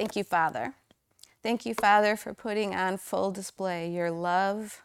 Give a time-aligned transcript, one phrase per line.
[0.00, 0.72] Thank you, Father.
[1.42, 4.80] Thank you, Father, for putting on full display your love,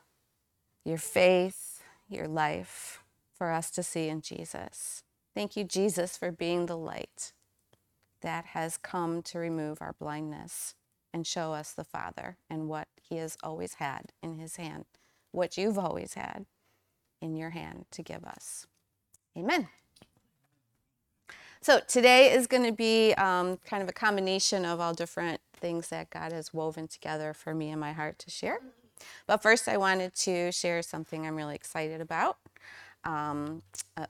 [0.83, 2.99] your faith, your life
[3.33, 5.03] for us to see in Jesus.
[5.33, 7.31] Thank you, Jesus, for being the light
[8.19, 10.75] that has come to remove our blindness
[11.13, 14.83] and show us the Father and what He has always had in His hand,
[15.31, 16.45] what you've always had
[17.21, 18.67] in your hand to give us.
[19.37, 19.69] Amen.
[21.65, 25.87] So today is going to be um, kind of a combination of all different things
[25.89, 28.59] that God has woven together for me and my heart to share.
[29.25, 32.37] But first, I wanted to share something I'm really excited about.
[33.03, 33.63] Um,
[33.97, 34.07] a,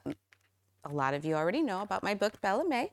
[0.84, 2.92] a lot of you already know about my book, Bella May.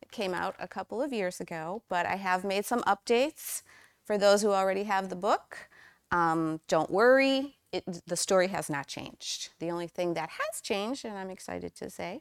[0.00, 3.62] It came out a couple of years ago, but I have made some updates
[4.04, 5.70] for those who already have the book.
[6.12, 9.48] Um, don't worry, it, the story has not changed.
[9.58, 12.20] The only thing that has changed, and I'm excited to say,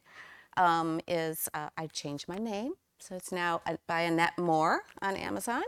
[0.57, 2.73] um, is uh, I've changed my name.
[2.99, 5.63] So it's now by Annette Moore on Amazon.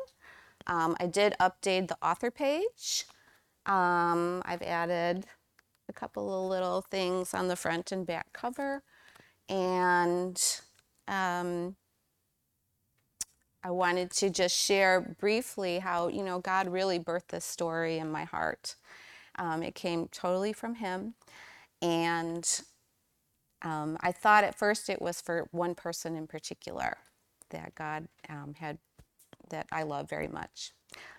[0.67, 3.05] Um, I did update the author page.
[3.65, 5.25] Um, I've added
[5.87, 8.83] a couple of little things on the front and back cover.
[9.47, 10.41] And
[11.07, 11.75] um,
[13.63, 18.11] I wanted to just share briefly how, you know, God really birthed this story in
[18.11, 18.75] my heart.
[19.37, 21.13] Um, it came totally from Him.
[21.81, 22.61] And
[23.61, 26.97] um, I thought at first it was for one person in particular
[27.49, 28.77] that God um, had,
[29.49, 30.71] that I love very much.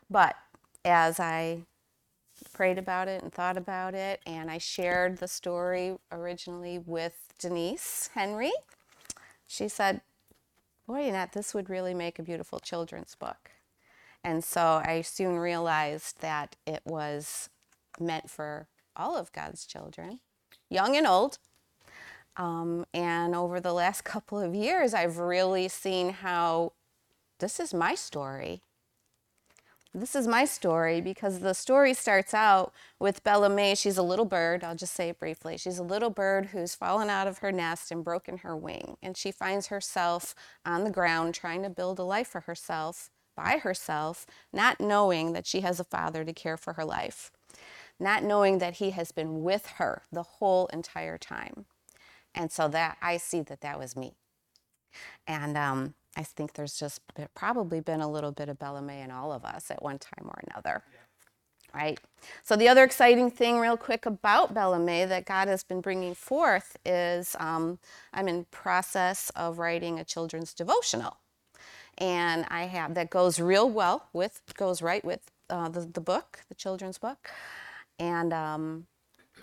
[0.09, 0.37] But
[0.85, 1.63] as I
[2.53, 8.11] prayed about it and thought about it, and I shared the story originally with Denise
[8.15, 8.53] Henry,
[9.47, 10.01] she said,
[10.87, 13.51] Boy, Annette, this would really make a beautiful children's book.
[14.25, 17.49] And so I soon realized that it was
[17.99, 20.21] meant for all of God's children,
[20.69, 21.39] young and old.
[22.37, 26.73] Um, and over the last couple of years, I've really seen how
[27.39, 28.63] this is my story.
[29.93, 33.75] This is my story because the story starts out with Bella May.
[33.75, 34.63] She's a little bird.
[34.63, 35.57] I'll just say it briefly.
[35.57, 38.99] She's a little bird who's fallen out of her nest and broken her wing.
[39.03, 43.59] And she finds herself on the ground trying to build a life for herself by
[43.59, 47.33] herself, not knowing that she has a father to care for her life,
[47.99, 51.67] not knowing that he has been with her the whole entire time.
[52.35, 54.15] And so that I see that that was me.
[55.27, 57.01] And um, I think there's just
[57.35, 60.27] probably been a little bit of Bella May in all of us at one time
[60.27, 60.83] or another.
[60.93, 60.99] Yeah.
[61.73, 62.01] Right?
[62.43, 66.17] So, the other exciting thing, real quick, about Bella May that God has been bringing
[66.17, 67.79] forth is um,
[68.13, 71.19] I'm in process of writing a children's devotional.
[71.99, 76.41] And I have that goes real well with, goes right with uh, the, the book,
[76.49, 77.31] the children's book.
[78.01, 78.87] And um,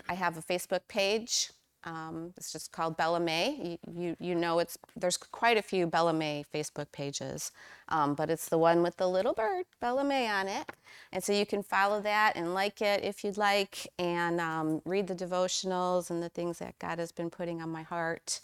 [0.08, 1.50] I have a Facebook page
[1.88, 3.78] um, it's just called Bella May.
[3.86, 7.50] You, you, you, know it's there's quite a few Bella May Facebook pages,
[7.88, 10.70] um, but it's the one with the little bird, Bella May, on it.
[11.12, 15.06] And so you can follow that and like it if you'd like, and um, read
[15.06, 18.40] the devotionals and the things that God has been putting on my heart.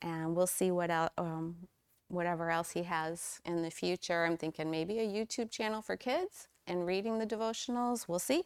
[0.00, 1.54] And we'll see what else, um,
[2.08, 4.24] whatever else He has in the future.
[4.24, 8.08] I'm thinking maybe a YouTube channel for kids and reading the devotionals.
[8.08, 8.42] We'll see,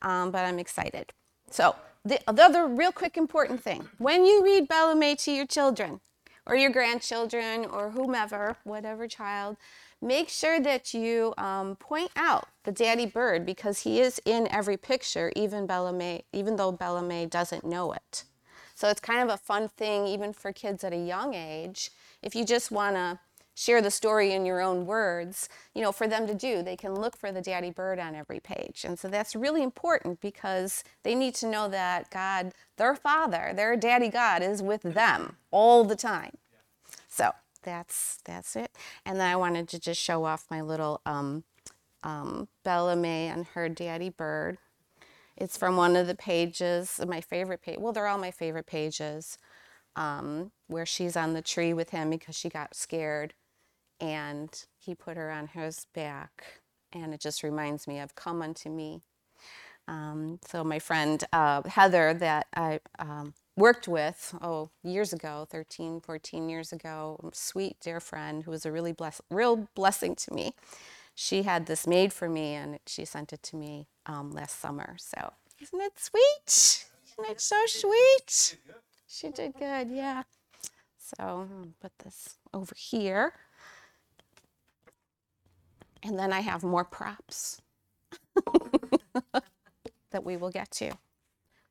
[0.00, 1.12] um, but I'm excited.
[1.54, 5.46] So the, the other real quick important thing when you read Bella May to your
[5.46, 6.00] children
[6.46, 9.56] or your grandchildren or whomever, whatever child,
[10.02, 14.76] make sure that you um, point out the daddy bird because he is in every
[14.76, 18.24] picture, even Bella May, even though Bella May doesn't know it.
[18.74, 21.92] So it's kind of a fun thing, even for kids at a young age.
[22.20, 23.20] If you just want to
[23.54, 26.62] share the story in your own words, you know, for them to do.
[26.62, 28.84] They can look for the daddy bird on every page.
[28.84, 33.76] And so that's really important because they need to know that God, their father, their
[33.76, 36.36] daddy God is with them all the time.
[37.08, 37.30] So
[37.62, 38.72] that's that's it.
[39.06, 41.44] And then I wanted to just show off my little um,
[42.02, 44.58] um, Bella May and her daddy bird.
[45.36, 47.78] It's from one of the pages, my favorite page.
[47.78, 49.36] Well, they're all my favorite pages,
[49.96, 53.34] um, where she's on the tree with him because she got scared
[54.00, 56.60] and he put her on his back.
[56.92, 59.02] And it just reminds me of Come Unto Me.
[59.88, 66.00] Um, so, my friend uh, Heather, that I um, worked with, oh, years ago, 13,
[66.00, 70.54] 14 years ago, sweet, dear friend who was a really bless- real blessing to me,
[71.14, 74.96] she had this made for me and she sent it to me um, last summer.
[74.98, 76.86] So, isn't it sweet?
[77.18, 78.58] Isn't it so sweet?
[79.06, 80.22] She did good, yeah.
[80.98, 81.48] So,
[81.80, 83.34] put this over here.
[86.04, 87.62] And then I have more props
[90.10, 90.90] that we will get to.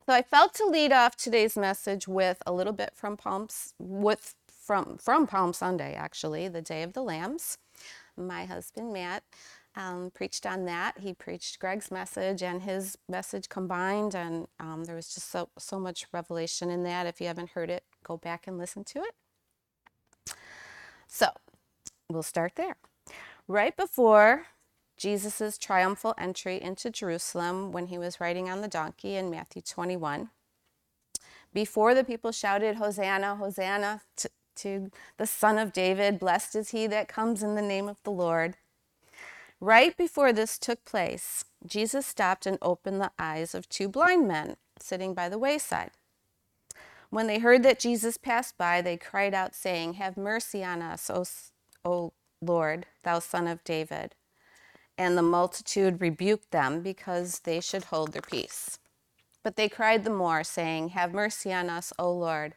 [0.06, 4.36] So I felt to lead off today's message with a little bit from Palms with
[4.48, 7.58] from from Palm Sunday actually, the day of the lambs.
[8.18, 9.24] My husband, Matt,
[9.76, 11.00] um, preached on that.
[11.00, 15.80] He preached Greg's message and his message combined, and um, there was just so, so
[15.80, 17.08] much revelation in that.
[17.08, 20.36] If you haven't heard it, go back and listen to it.
[21.08, 21.28] So,
[22.10, 22.76] we'll start there.
[23.48, 24.48] Right before
[24.96, 30.30] Jesus' triumphal entry into Jerusalem when he was riding on the donkey in Matthew 21.
[31.54, 36.88] Before the people shouted, Hosanna, Hosanna to, to, the Son of David, blessed is he
[36.88, 38.56] that comes in the name of the Lord.
[39.60, 44.56] Right before this took place, Jesus stopped and opened the eyes of two blind men
[44.80, 45.92] sitting by the wayside.
[47.10, 51.10] When they heard that Jesus passed by, they cried out, saying, Have mercy on us,
[51.10, 51.26] O,
[51.86, 52.14] o
[52.46, 54.16] Lord, thou Son of David.
[54.98, 58.80] And the multitude rebuked them because they should hold their peace.
[59.44, 62.56] But they cried the more, saying, Have mercy on us, O Lord,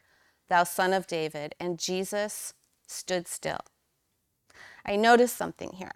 [0.48, 1.54] thou Son of David.
[1.58, 2.54] And Jesus
[2.86, 3.60] stood still.
[4.84, 5.94] I noticed something here.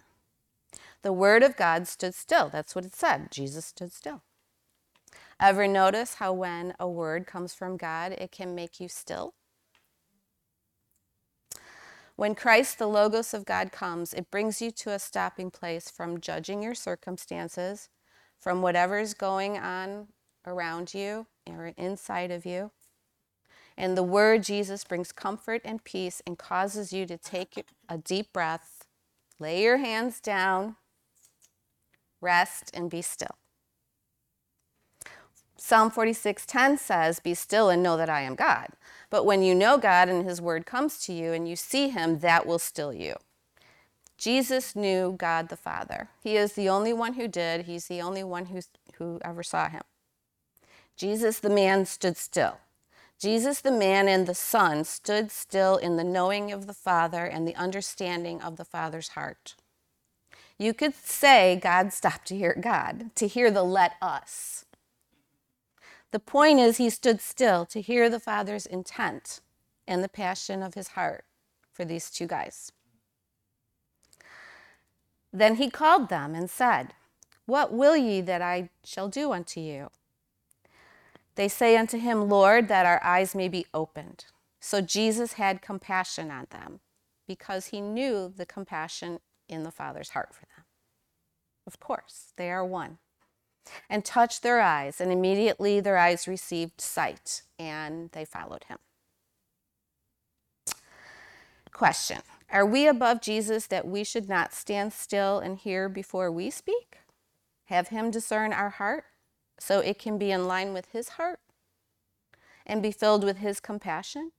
[1.01, 2.49] The word of God stood still.
[2.49, 3.31] That's what it said.
[3.31, 4.21] Jesus stood still.
[5.39, 9.33] Ever notice how when a word comes from God, it can make you still?
[12.15, 16.21] When Christ, the Logos of God, comes, it brings you to a stopping place from
[16.21, 17.89] judging your circumstances,
[18.39, 20.07] from whatever is going on
[20.45, 22.71] around you or inside of you.
[23.77, 28.33] And the word Jesus brings comfort and peace and causes you to take a deep
[28.33, 28.85] breath,
[29.39, 30.75] lay your hands down,
[32.19, 33.40] rest, and be still.
[35.63, 38.69] Psalm 46:10 says, "Be still and know that I am God."
[39.11, 42.17] But when you know God and his word comes to you and you see him,
[42.19, 43.15] that will still you.
[44.17, 46.09] Jesus knew God the Father.
[46.23, 47.65] He is the only one who did.
[47.65, 48.61] He's the only one who,
[48.95, 49.83] who ever saw him.
[50.95, 52.57] Jesus the man stood still.
[53.19, 57.47] Jesus the man and the Son stood still in the knowing of the Father and
[57.47, 59.53] the understanding of the Father's heart.
[60.57, 64.65] You could say God stopped to hear God, to hear the let us.
[66.11, 69.39] The point is, he stood still to hear the Father's intent
[69.87, 71.25] and the passion of his heart
[71.73, 72.71] for these two guys.
[75.33, 76.93] Then he called them and said,
[77.45, 79.89] What will ye that I shall do unto you?
[81.35, 84.25] They say unto him, Lord, that our eyes may be opened.
[84.59, 86.81] So Jesus had compassion on them
[87.25, 90.65] because he knew the compassion in the Father's heart for them.
[91.65, 92.97] Of course, they are one
[93.89, 98.77] and touched their eyes, and immediately their eyes received sight, and they followed him.
[101.71, 102.21] Question
[102.51, 106.97] Are we above Jesus that we should not stand still and hear before we speak?
[107.65, 109.05] Have him discern our heart
[109.59, 111.39] so it can be in line with his heart
[112.65, 114.31] and be filled with his compassion?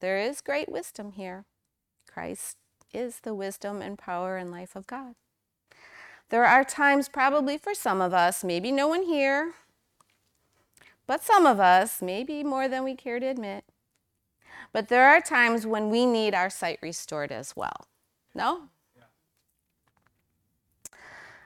[0.00, 1.44] There is great wisdom here.
[2.10, 2.56] Christ
[2.92, 5.14] is the wisdom and power and life of God.
[6.30, 9.54] There are times, probably for some of us, maybe no one here,
[11.08, 13.64] but some of us, maybe more than we care to admit.
[14.72, 17.88] But there are times when we need our sight restored as well.
[18.32, 18.68] No?
[18.96, 19.02] Yeah.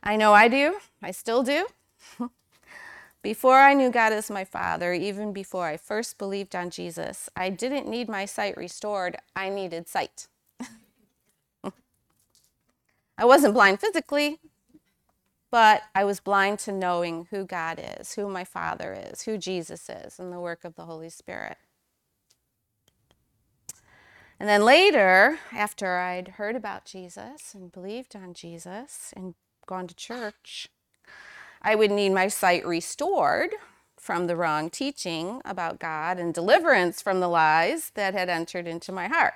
[0.03, 0.77] I know I do.
[1.03, 1.67] I still do.
[3.23, 7.49] before I knew God as my Father, even before I first believed on Jesus, I
[7.49, 9.17] didn't need my sight restored.
[9.35, 10.29] I needed sight.
[13.17, 14.41] I wasn't blind physically,
[15.55, 19.89] but I was blind to knowing who God is, who my Father is, who Jesus
[19.89, 21.59] is, and the work of the Holy Spirit.
[24.41, 29.95] And then later, after I'd heard about Jesus and believed on Jesus and gone to
[29.95, 30.71] church,
[31.63, 33.51] I would need my sight restored
[33.97, 38.91] from the wrong teaching about God and deliverance from the lies that had entered into
[38.91, 39.35] my heart.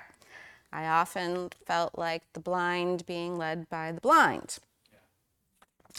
[0.69, 4.59] I often felt like the blind being led by the blind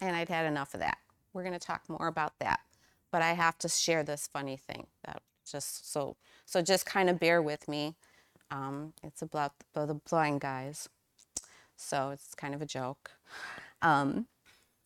[0.00, 0.99] and I'd had enough of that.
[1.32, 2.61] We're going to talk more about that,
[3.11, 6.16] but I have to share this funny thing that just so
[6.47, 7.94] so just kind of bear with me.
[8.50, 10.88] Um, it's about the blind guys,
[11.76, 13.12] so it's kind of a joke.
[13.82, 14.26] Um,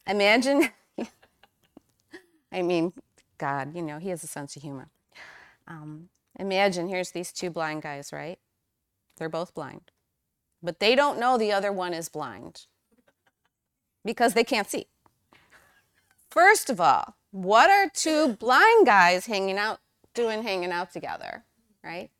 [0.06, 0.70] imagine,
[2.52, 2.92] I mean,
[3.38, 4.88] God, you know, He has a sense of humor.
[5.66, 8.38] Um, imagine here's these two blind guys, right?
[9.16, 9.90] They're both blind,
[10.62, 12.66] but they don't know the other one is blind
[14.04, 14.86] because they can't see.
[16.34, 19.78] First of all, what are two blind guys hanging out
[20.14, 21.44] doing hanging out together,
[21.84, 22.10] right?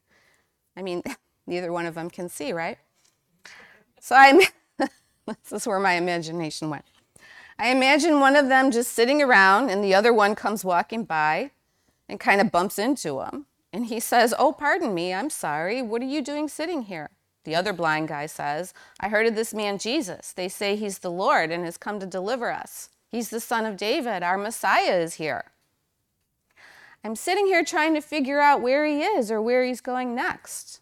[0.76, 1.02] I mean,
[1.49, 2.78] neither one of them can see, right?
[3.99, 4.38] So I'm
[4.78, 6.85] this is where my imagination went.
[7.59, 11.50] I imagine one of them just sitting around and the other one comes walking by
[12.09, 13.47] and kind of bumps into him.
[13.73, 15.83] And he says, Oh, pardon me, I'm sorry.
[15.83, 17.11] What are you doing sitting here?
[17.42, 20.33] The other blind guy says, I heard of this man Jesus.
[20.33, 22.90] They say he's the Lord and has come to deliver us.
[23.14, 24.25] He's the son of David.
[24.25, 25.44] Our Messiah is here.
[27.04, 30.80] I'm sitting here trying to figure out where he is or where he's going next.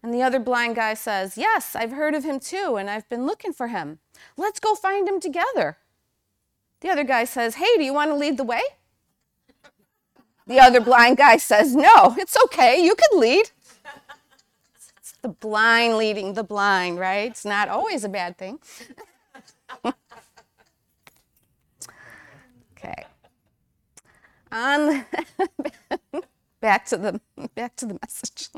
[0.00, 3.26] And the other blind guy says, Yes, I've heard of him too, and I've been
[3.26, 3.98] looking for him.
[4.36, 5.78] Let's go find him together.
[6.82, 8.62] The other guy says, Hey, do you want to lead the way?
[10.46, 12.80] The other blind guy says, No, it's okay.
[12.84, 13.50] You can lead.
[14.98, 17.28] It's the blind leading the blind, right?
[17.28, 18.60] It's not always a bad thing.
[22.82, 23.06] okay.
[24.52, 25.06] On
[26.60, 27.20] back to the
[27.54, 28.50] back to the message.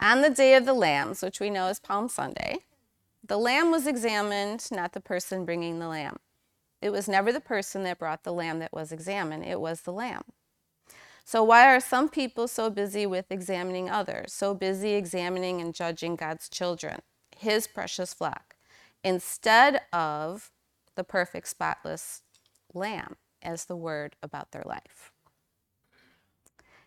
[0.00, 2.58] On the day of the lambs, which we know is Palm Sunday,
[3.24, 6.16] the lamb was examined, not the person bringing the lamb.
[6.80, 9.92] It was never the person that brought the lamb that was examined, it was the
[9.92, 10.24] lamb.
[11.24, 16.16] So, why are some people so busy with examining others, so busy examining and judging
[16.16, 17.02] God's children,
[17.36, 18.56] His precious flock,
[19.04, 20.50] instead of
[20.96, 22.22] the perfect, spotless
[22.74, 25.12] lamb as the word about their life?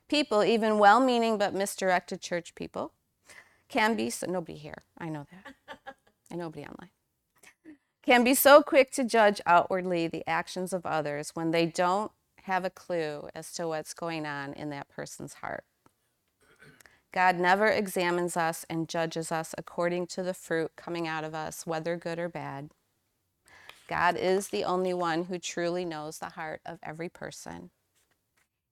[0.08, 2.94] People, even well meaning but misdirected church people,
[3.68, 5.76] can be so, nobody here, I know that,
[6.32, 6.90] and nobody online
[8.06, 12.12] can be so quick to judge outwardly the actions of others when they don't
[12.44, 15.64] have a clue as to what's going on in that person's heart.
[17.12, 21.66] God never examines us and judges us according to the fruit coming out of us,
[21.66, 22.70] whether good or bad.
[23.88, 27.70] God is the only one who truly knows the heart of every person.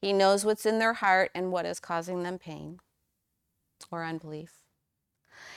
[0.02, 2.80] He knows what's in their heart and what is causing them pain
[3.92, 4.64] or unbelief.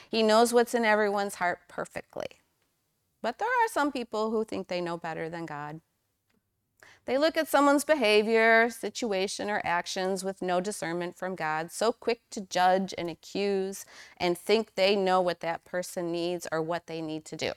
[0.09, 2.27] He knows what's in everyone's heart perfectly.
[3.23, 5.81] But there are some people who think they know better than God.
[7.07, 12.21] They look at someone's behavior, situation, or actions with no discernment from God, so quick
[12.31, 13.87] to judge and accuse
[14.17, 17.53] and think they know what that person needs or what they need to do.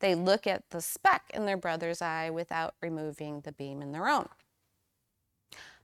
[0.00, 4.08] They look at the speck in their brother's eye without removing the beam in their
[4.08, 4.28] own.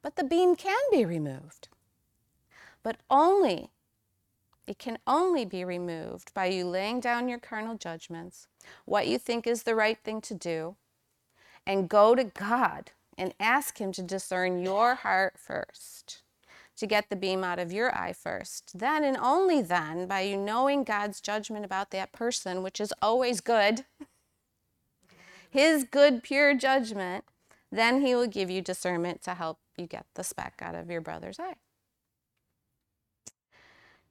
[0.03, 1.69] But the beam can be removed,
[2.83, 3.71] but only
[4.67, 8.47] it can only be removed by you laying down your carnal judgments,
[8.85, 10.77] what you think is the right thing to do,
[11.67, 16.23] and go to God and ask Him to discern your heart first,
[16.77, 18.79] to get the beam out of your eye first.
[18.79, 23.41] Then and only then, by you knowing God's judgment about that person, which is always
[23.41, 23.85] good,
[25.51, 27.25] His good, pure judgment,
[27.71, 31.01] then He will give you discernment to help you get the speck out of your
[31.01, 31.57] brother's eye.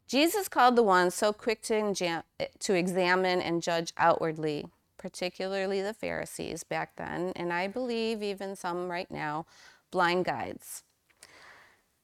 [0.07, 2.23] Jesus called the ones so quick to,
[2.59, 8.89] to examine and judge outwardly, particularly the Pharisees back then, and I believe even some
[8.89, 9.45] right now,
[9.89, 10.83] blind guides.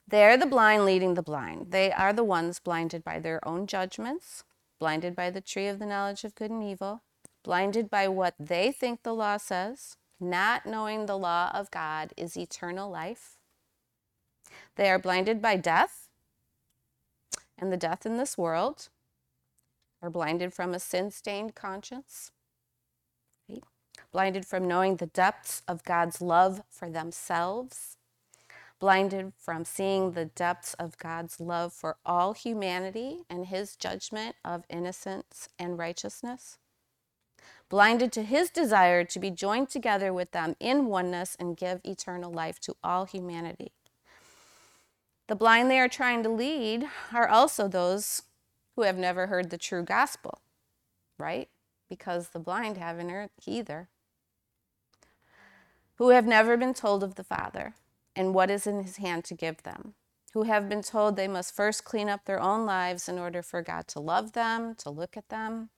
[0.08, 1.72] They are the blind leading the blind.
[1.72, 4.44] They are the ones blinded by their own judgments,
[4.80, 7.02] blinded by the tree of the knowledge of good and evil,
[7.44, 12.38] blinded by what they think the law says, not knowing the law of God is
[12.38, 13.38] eternal life.
[14.76, 16.08] They are blinded by death
[17.58, 18.90] and the death in this world,
[20.02, 22.32] are blinded from a sin stained conscience,
[23.50, 23.64] right?
[24.12, 27.97] blinded from knowing the depths of God's love for themselves,
[28.80, 34.66] blinded from seeing the depths of God's love for all humanity and his judgment of
[34.70, 36.58] innocence and righteousness,
[37.70, 42.32] blinded to his desire to be joined together with them in oneness and give eternal
[42.32, 43.72] life to all humanity.
[45.28, 48.24] The blind they are trying to lead are also those
[48.76, 50.40] who have never heard the true gospel,
[51.18, 51.50] right?
[51.90, 53.90] Because the blind haven't heard either.
[55.96, 57.74] Who have never been told of the Father
[58.18, 59.94] and what is in his hand to give them.
[60.34, 63.62] Who have been told they must first clean up their own lives in order for
[63.62, 65.70] God to love them, to look at them,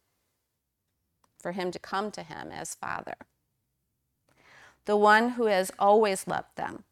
[1.38, 3.16] for him to come to him as Father.
[4.86, 6.86] The one who has always loved them,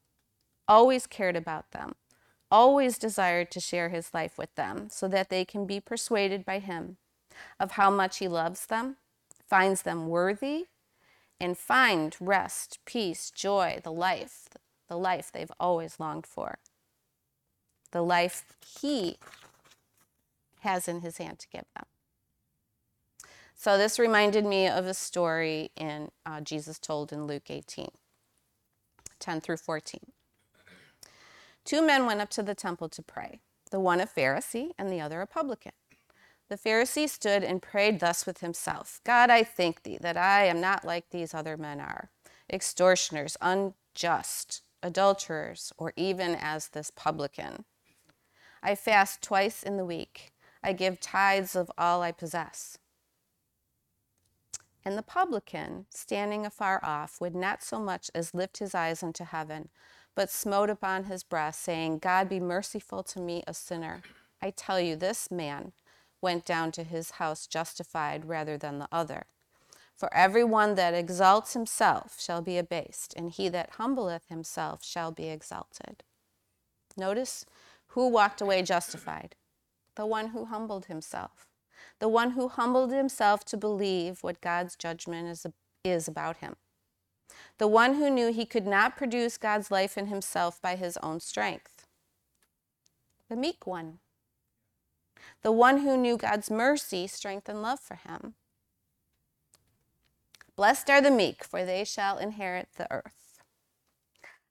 [0.67, 1.95] always cared about them,
[2.51, 6.59] always desired to share his life with them so that they can be persuaded by
[6.59, 6.97] him
[7.59, 8.97] of how much he loves them,
[9.45, 10.65] finds them worthy,
[11.39, 14.49] and find rest, peace, joy, the life,
[14.87, 16.59] the life they've always longed for,
[17.91, 18.45] the life
[18.79, 19.17] he
[20.61, 21.85] has in his hand to give them.
[23.55, 27.87] So, this reminded me of a story in uh, Jesus told in Luke 18
[29.19, 29.99] 10 through 14.
[31.65, 33.39] Two men went up to the temple to pray,
[33.71, 35.71] the one a Pharisee and the other a publican.
[36.49, 40.61] The Pharisee stood and prayed thus with himself God, I thank thee that I am
[40.61, 42.09] not like these other men are,
[42.49, 47.65] extortioners, unjust, adulterers, or even as this publican.
[48.61, 50.33] I fast twice in the week.
[50.63, 52.77] I give tithes of all I possess.
[54.83, 59.25] And the publican, standing afar off, would not so much as lift his eyes unto
[59.25, 59.69] heaven,
[60.15, 64.01] but smote upon his breast, saying, God be merciful to me, a sinner.
[64.41, 65.73] I tell you, this man
[66.21, 69.25] went down to his house justified rather than the other.
[69.97, 75.11] For every one that exalts himself shall be abased, and he that humbleth himself shall
[75.11, 76.03] be exalted.
[76.95, 77.45] Notice
[77.87, 79.35] who walked away justified?
[79.95, 81.47] The one who humbled himself.
[81.97, 85.47] The one who humbled himself to believe what God's judgment is,
[85.83, 86.57] is about him.
[87.57, 91.19] The one who knew he could not produce God's life in himself by his own
[91.19, 91.87] strength.
[93.29, 93.97] The meek one.
[95.41, 98.35] The one who knew God's mercy, strength, and love for him.
[100.57, 103.43] Blessed are the meek, for they shall inherit the earth.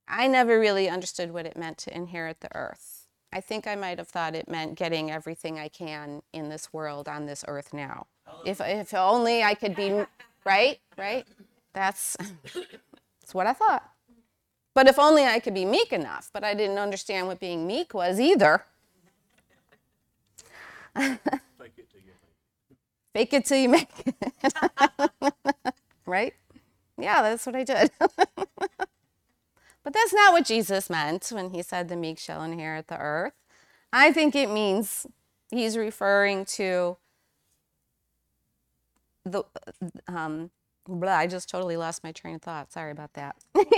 [0.06, 3.08] I never really understood what it meant to inherit the earth.
[3.32, 7.08] I think I might have thought it meant getting everything I can in this world
[7.08, 8.06] on this earth now.
[8.44, 10.04] If, if only I could be,
[10.44, 10.78] right?
[10.96, 11.26] Right?
[11.72, 12.16] That's,
[12.54, 13.90] that's what I thought.
[14.74, 17.94] But if only I could be meek enough, but I didn't understand what being meek
[17.94, 18.62] was either.
[23.12, 24.14] Fake it till you make it.
[26.06, 26.34] Right?
[26.98, 27.90] Yeah, that's what I did.
[27.98, 33.34] but that's not what Jesus meant when he said the meek shall inherit the earth.
[33.92, 35.06] I think it means
[35.50, 36.96] he's referring to
[39.24, 39.42] the
[40.08, 40.50] um,
[40.86, 42.72] blah, I just totally lost my train of thought.
[42.72, 43.36] Sorry about that.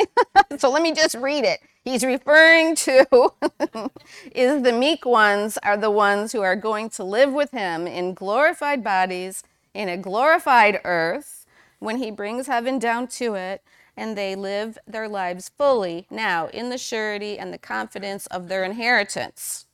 [0.58, 1.60] so let me just read it.
[1.84, 3.32] He's referring to
[4.34, 8.14] is the meek ones are the ones who are going to live with him in
[8.14, 9.42] glorified bodies
[9.74, 11.37] in a glorified earth
[11.78, 13.62] when he brings heaven down to it
[13.96, 18.64] and they live their lives fully now in the surety and the confidence of their
[18.64, 19.66] inheritance.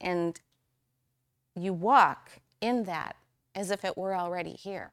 [0.00, 0.40] And
[1.54, 3.16] you walk in that
[3.54, 4.92] as if it were already here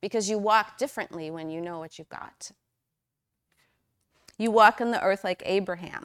[0.00, 2.50] because you walk differently when you know what you've got.
[4.38, 6.04] You walk in the earth like Abraham,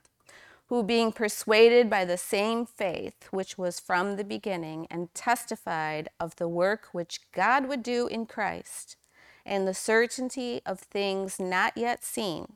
[0.67, 6.35] who, being persuaded by the same faith which was from the beginning, and testified of
[6.35, 8.97] the work which God would do in Christ,
[9.45, 12.53] and the certainty of things not yet seen,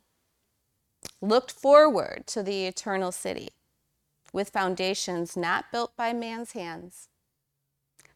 [1.21, 3.49] looked forward to the eternal city
[4.33, 7.09] with foundations not built by man's hands,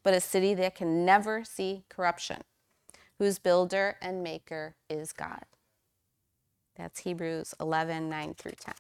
[0.02, 2.42] but a city that can never see corruption,
[3.20, 5.46] whose builder and maker is God.
[6.76, 8.74] That's Hebrews 11 9 through 10.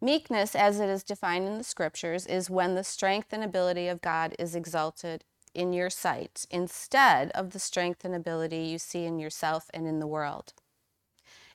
[0.00, 4.02] Meekness, as it is defined in the scriptures, is when the strength and ability of
[4.02, 5.24] God is exalted
[5.56, 9.98] in your sight instead of the strength and ability you see in yourself and in
[9.98, 10.52] the world.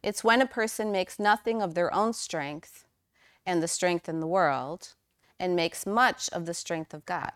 [0.02, 2.86] It's when a person makes nothing of their own strength
[3.46, 4.96] and the strength in the world
[5.40, 7.32] and makes much of the strength of God.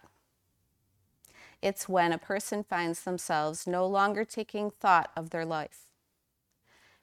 [1.62, 5.86] It's when a person finds themselves no longer taking thought of their life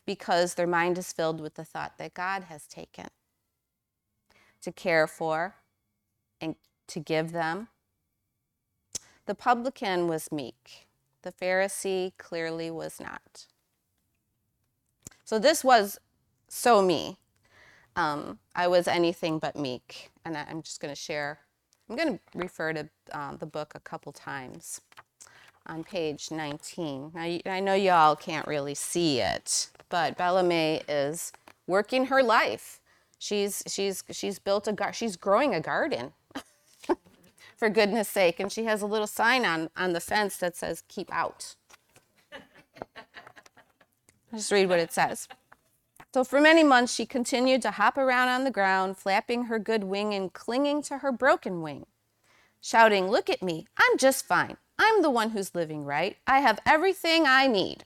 [0.05, 3.09] because their mind is filled with the thought that God has taken
[4.61, 5.55] to care for
[6.41, 6.57] and
[6.89, 7.69] to give them
[9.27, 10.87] the publican was meek,
[11.23, 13.47] the Pharisee clearly was not.
[15.25, 15.99] So this was
[16.49, 17.17] so me.
[17.97, 20.11] Um, I was anything but meek.
[20.25, 21.39] And I'm just going to share,
[21.89, 24.81] I'm going to refer to uh, the book a couple times
[25.67, 27.13] on page 19.
[27.15, 31.33] Now, I know y'all can't really see it, but Bella May is
[31.67, 32.81] working her life.
[33.19, 36.13] She's, she's, she's built a, gar- she's growing a garden
[37.63, 38.41] for goodness sake.
[38.41, 41.55] And she has a little sign on, on the fence that says, keep out.
[44.35, 45.29] Just read what it says.
[46.13, 49.85] So for many months, she continued to hop around on the ground, flapping her good
[49.85, 51.87] wing and clinging to her broken wing,
[52.61, 54.57] shouting, Look at me, I'm just fine.
[54.77, 56.17] I'm the one who's living right.
[56.27, 57.85] I have everything I need.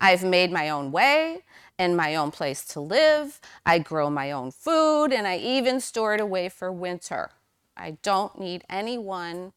[0.00, 1.44] I've made my own way
[1.78, 3.40] and my own place to live.
[3.64, 7.30] I grow my own food, and I even store it away for winter.
[7.76, 9.52] I don't need anyone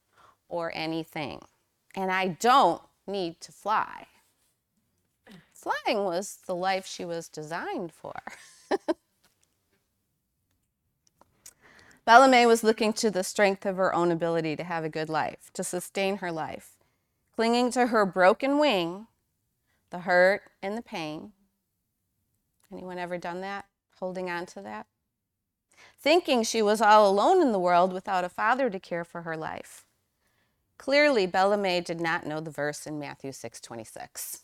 [0.48, 1.42] or anything.
[1.96, 4.08] And I don't need to fly.
[5.54, 8.14] Flying was the life she was designed for.
[12.06, 15.50] Bella was looking to the strength of her own ability to have a good life,
[15.54, 16.74] to sustain her life,
[17.36, 19.08] clinging to her broken wing,
[19.90, 21.32] the hurt and the pain.
[22.72, 23.66] Anyone ever done that?
[24.00, 24.86] Holding on to that?
[26.06, 29.36] Thinking she was all alone in the world without a father to care for her
[29.36, 29.86] life.
[30.78, 34.44] Clearly, Bella May did not know the verse in Matthew 6:26.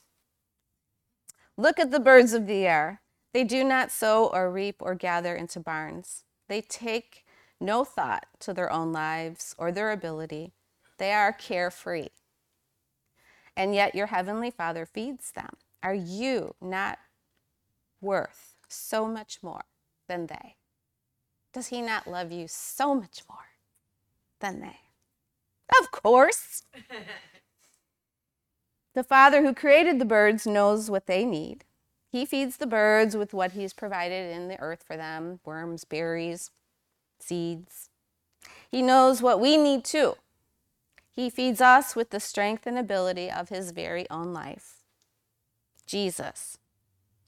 [1.56, 3.04] Look at the birds of the air.
[3.32, 6.24] They do not sow or reap or gather into barns.
[6.47, 7.28] They take
[7.60, 10.54] no thought to their own lives or their ability.
[10.97, 12.10] They are carefree.
[13.56, 15.58] And yet your heavenly Father feeds them.
[15.84, 16.97] Are you not
[18.02, 19.65] worth so much more
[20.08, 20.56] than they?
[21.53, 23.39] Does he not love you so much more
[24.39, 24.79] than they?
[25.79, 26.63] Of course.
[28.93, 31.65] the Father who created the birds knows what they need.
[32.11, 36.51] He feeds the birds with what He's provided in the earth for them worms, berries,
[37.19, 37.89] seeds.
[38.69, 40.15] He knows what we need too.
[41.13, 44.83] He feeds us with the strength and ability of His very own life.
[45.85, 46.57] Jesus.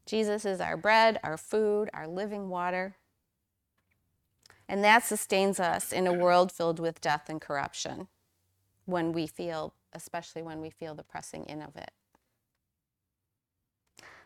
[0.05, 2.95] Jesus is our bread, our food, our living water.
[4.73, 8.07] And that sustains us in a world filled with death and corruption
[8.85, 11.91] when we feel, especially when we feel the pressing in of it.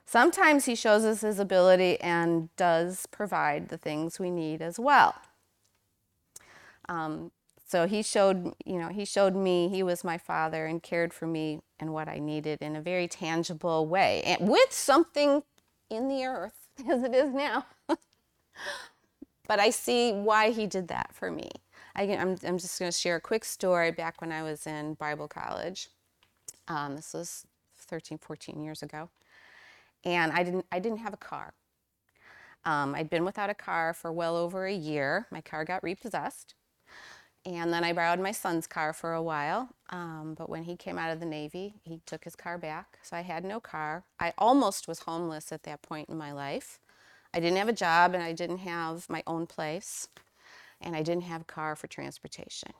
[0.06, 5.16] Sometimes he shows us his ability and does provide the things we need as well.
[6.88, 7.34] Um,
[7.68, 11.28] so he showed, you know, he showed me he was my father and cared for
[11.28, 15.44] me and what I needed in a very tangible way, and with something
[15.90, 17.66] in the earth as it is now.
[19.48, 21.50] but I see why he did that for me.
[21.96, 24.94] I, am I'm just going to share a quick story back when I was in
[24.96, 25.90] Bible college.
[26.68, 27.46] Um, this was
[27.78, 29.10] 13, 14 years ago
[30.04, 31.54] and I didn't I didn't have a car.
[32.66, 35.28] Um, I'd been without a car for well over a year.
[35.32, 36.56] My car got repossessed,
[37.46, 39.70] and then I borrowed my son's car for a while.
[39.90, 43.16] Um, but when he came out of the Navy, he took his car back, so
[43.18, 44.04] I had no car.
[44.20, 46.80] I almost was homeless at that point in my life.
[47.38, 50.10] I didn't have a job, and I didn't have my own place,
[50.82, 52.74] and I didn't have a car for transportation.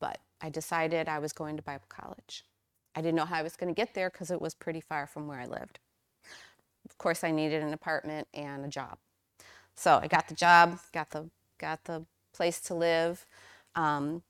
[0.00, 2.44] But I decided I was going to Bible college.
[2.96, 5.06] I didn't know how I was going to get there because it was pretty far
[5.06, 5.80] from where I lived
[6.90, 8.98] of course, I needed an apartment and a job.
[9.74, 13.26] So I got the job, got the got the place to live.
[13.74, 14.22] Um,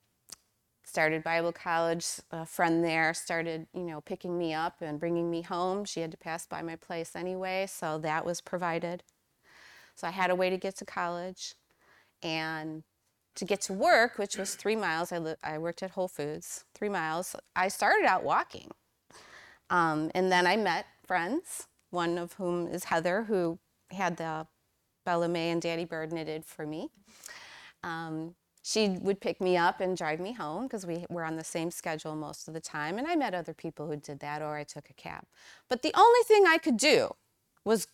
[0.85, 2.07] started Bible college.
[2.31, 5.85] A friend there started, you know, picking me up and bringing me home.
[5.85, 9.03] She had to pass by my place anyway, so that was provided.
[9.99, 11.55] So I had a way to get to college,
[12.23, 12.85] and
[13.35, 15.11] to get to work, which was three miles.
[15.11, 17.35] I, li- I worked at Whole Foods, three miles.
[17.57, 18.71] I started out walking,
[19.71, 23.59] um, and then I met friends one of whom is Heather, who
[23.91, 24.47] had the
[25.05, 26.91] Bella May and Daddy Bird knitted for me.
[27.83, 31.45] Um, she would pick me up and drive me home because we were on the
[31.45, 32.99] same schedule most of the time.
[32.99, 35.25] And I met other people who did that, or I took a cab.
[35.69, 37.15] But the only thing I could do
[37.65, 37.87] was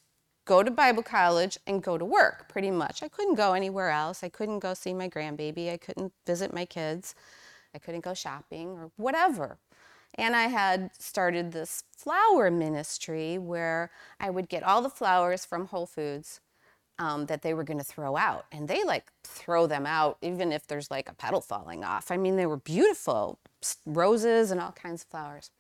[0.45, 3.03] go to Bible college and go to work pretty much.
[3.03, 4.23] I couldn't go anywhere else.
[4.23, 5.73] I couldn't go see my grandbaby.
[5.73, 7.15] I couldn't visit my kids.
[7.75, 9.59] I couldn't go shopping or whatever.
[10.17, 15.67] And I had started this flower ministry where I would get all the flowers from
[15.67, 16.41] Whole Foods
[16.99, 18.45] um, that they were going to throw out.
[18.53, 22.11] And they like throw them out even if there's like a petal falling off.
[22.11, 23.41] I mean, they were beautiful
[23.87, 25.51] roses and all kinds of flowers.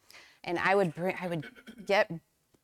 [0.44, 1.46] And I would bring, I would
[1.86, 2.10] get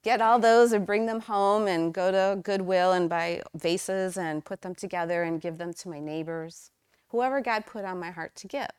[0.03, 4.45] get all those and bring them home and go to Goodwill and buy vases and
[4.45, 6.71] put them together and give them to my neighbors,
[7.09, 8.71] whoever God put on my heart to give.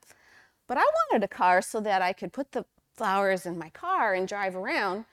[0.68, 4.14] But I wanted a car so that I could put the flowers in my car
[4.14, 5.06] and drive around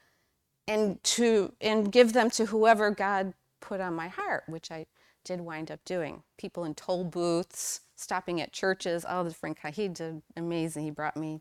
[0.66, 4.86] and to and give them to whoever God put on my heart, which I
[5.24, 6.22] did wind up doing.
[6.36, 9.76] People in toll booths, stopping at churches, all the different kinds.
[9.76, 10.84] He did amazing.
[10.84, 11.40] He brought me.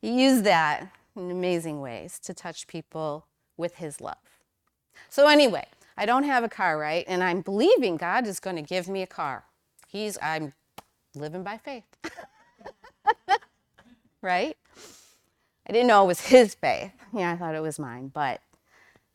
[0.00, 4.16] He used that in amazing ways to touch people with his love.
[5.08, 7.04] So anyway, I don't have a car, right?
[7.06, 9.44] And I'm believing God is going to give me a car.
[9.88, 10.52] He's I'm
[11.14, 11.84] living by faith.
[14.22, 14.56] right?
[15.68, 16.92] I didn't know it was his faith.
[17.12, 18.08] Yeah, I thought it was mine.
[18.08, 18.40] But,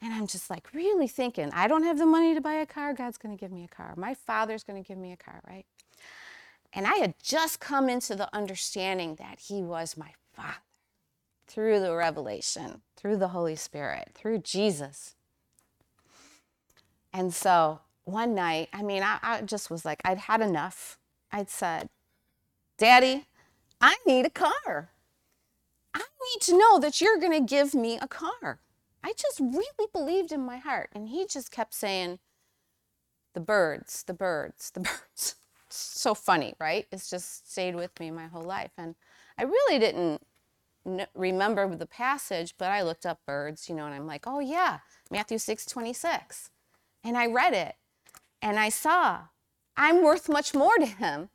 [0.02, 2.94] and I'm just like really thinking, I don't have the money to buy a car.
[2.94, 3.94] God's going to give me a car.
[3.98, 5.66] My father's going to give me a car, right?
[6.74, 10.67] And I had just come into the understanding that he was my father
[11.48, 15.16] through the revelation, through the Holy Spirit, through Jesus.
[17.14, 20.98] And so one night, I mean, I, I just was like, I'd had enough.
[21.32, 21.90] I'd said,
[22.78, 23.26] Daddy,
[23.82, 24.90] I need a car.
[25.94, 28.60] I need to know that you're going to give me a car.
[29.04, 30.90] I just really believed in my heart.
[30.94, 32.20] And he just kept saying,
[33.34, 35.36] the birds, the birds, the birds.
[35.70, 36.88] so funny, right?
[36.92, 38.72] It's just stayed with me my whole life.
[38.78, 38.96] And
[39.38, 40.22] I really didn't
[41.16, 44.80] remember the passage, but I looked up birds, you know, and I'm like, oh yeah,
[45.12, 46.50] Matthew 6 26.
[47.04, 47.76] And I read it
[48.42, 49.26] and I saw
[49.78, 51.30] I'm worth much more to him.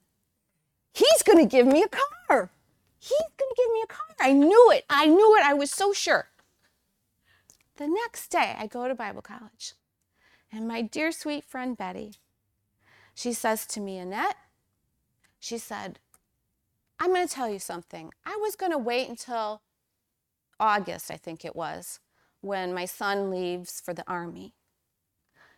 [0.93, 2.51] He's going to give me a car.
[2.99, 4.07] He's going to give me a car.
[4.21, 4.85] I knew it.
[4.91, 5.45] I knew it.
[5.45, 6.29] I was so sure.
[7.77, 9.75] The next day, I go to Bible college,
[10.53, 12.15] and my dear sweet friend Betty,
[13.15, 14.37] she says to me, Annette,
[15.41, 15.99] she said,
[17.03, 18.13] I'm going to tell you something.
[18.25, 19.61] I was going to wait until
[20.61, 21.99] August, I think it was,
[22.43, 24.55] when my son leaves for the army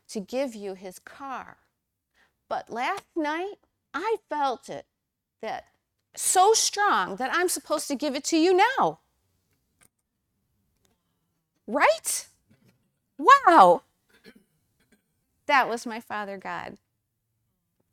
[0.09, 1.59] to give you his car.
[2.48, 3.57] But last night,
[3.92, 4.87] I felt it
[5.42, 5.66] that
[6.16, 9.00] so strong that I'm supposed to give it to you now.
[11.66, 12.26] Right?
[13.18, 13.83] Wow.
[15.44, 16.78] That was my Father God.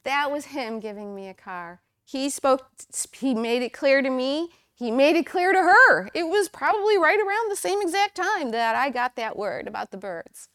[0.03, 1.81] That was Him giving me a car.
[2.12, 2.67] He spoke,
[3.13, 4.50] He made it clear to me.
[4.74, 6.10] He made it clear to her.
[6.13, 9.91] It was probably right around the same exact time that I got that word about
[9.91, 10.50] the birds.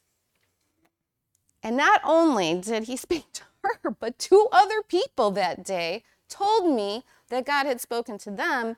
[1.62, 6.74] And not only did He speak to her, but two other people that day told
[6.74, 8.76] me that God had spoken to them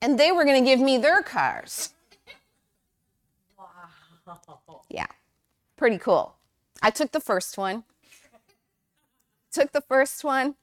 [0.00, 1.90] and they were going to give me their cars.
[3.58, 3.66] Wow.
[4.88, 5.06] Yeah,
[5.76, 6.36] pretty cool.
[6.82, 7.84] I took the first one.
[9.52, 10.54] Took the first one.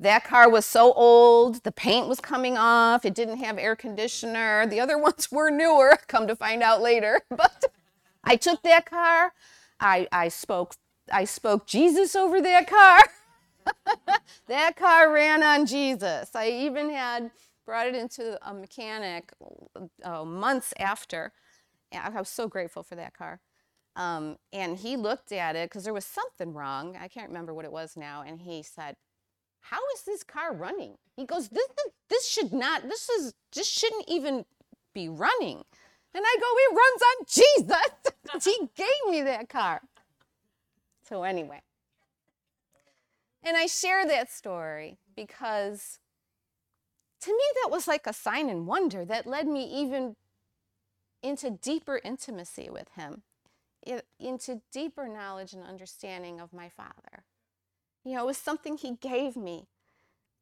[0.00, 4.66] That car was so old, the paint was coming off, it didn't have air conditioner.
[4.66, 7.20] The other ones were newer, come to find out later.
[7.30, 7.66] But
[8.24, 9.32] I took that car.
[9.78, 10.74] I, I spoke
[11.12, 13.00] I spoke Jesus over that car.
[14.48, 16.30] that car ran on Jesus.
[16.34, 17.30] I even had
[17.66, 19.32] brought it into a mechanic
[20.04, 21.32] uh, months after.
[21.92, 23.40] I was so grateful for that car.
[23.96, 26.96] Um, and he looked at it because there was something wrong.
[26.96, 28.22] I can't remember what it was now.
[28.24, 28.94] And he said,
[29.60, 31.68] "How is this car running?" He goes, "This
[32.08, 32.82] this should not.
[32.82, 34.44] This is this shouldn't even
[34.92, 35.64] be running."
[36.12, 39.82] And I go, "It runs on Jesus." he gave me that car.
[41.02, 41.60] So anyway,
[43.42, 45.98] and I share that story because
[47.20, 50.16] to me that was like a sign and wonder that led me even
[51.22, 53.22] into deeper intimacy with him,
[54.18, 57.24] into deeper knowledge and understanding of my father.
[58.04, 59.68] You know, it was something he gave me.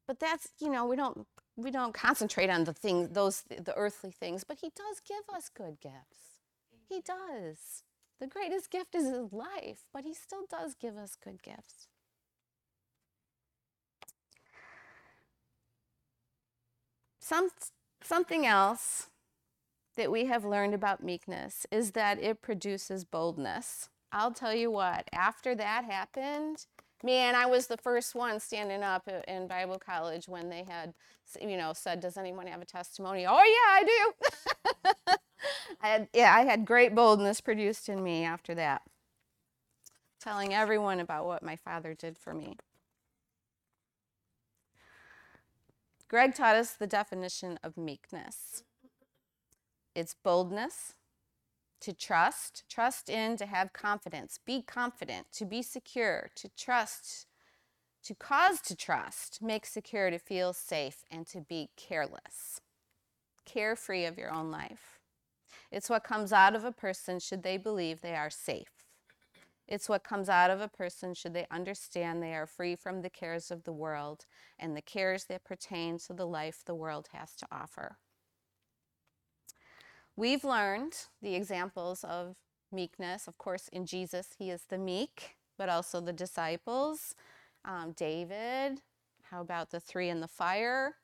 [0.07, 4.11] But that's, you know, we don't we don't concentrate on the things those the earthly
[4.11, 6.39] things, but he does give us good gifts.
[6.87, 7.83] He does.
[8.19, 11.87] The greatest gift is his life, but he still does give us good gifts.
[17.19, 17.49] Some,
[18.01, 19.09] something else
[19.95, 23.89] that we have learned about meekness is that it produces boldness.
[24.11, 26.65] I'll tell you what, after that happened,
[27.03, 30.93] man, I was the first one standing up in Bible college when they had,
[31.41, 33.25] you know, said, Does anyone have a testimony?
[33.27, 35.13] Oh, yeah, I do.
[35.81, 38.81] I had, yeah, I had great boldness produced in me after that,
[40.19, 42.57] telling everyone about what my father did for me.
[46.09, 48.63] Greg taught us the definition of meekness
[49.95, 50.95] it's boldness,
[51.81, 57.27] to trust, trust in, to have confidence, be confident, to be secure, to trust,
[58.03, 62.61] to cause to trust, make secure, to feel safe, and to be careless,
[63.45, 64.99] carefree of your own life.
[65.71, 68.85] It's what comes out of a person should they believe they are safe.
[69.67, 73.09] It's what comes out of a person should they understand they are free from the
[73.09, 74.25] cares of the world
[74.57, 77.99] and the cares that pertain to the life the world has to offer.
[80.19, 82.35] We've learned the examples of
[82.73, 83.25] meekness.
[83.25, 87.15] Of course, in Jesus, he is the meek, but also the disciples.
[87.63, 88.81] Um, David,
[89.31, 90.95] how about the three in the fire?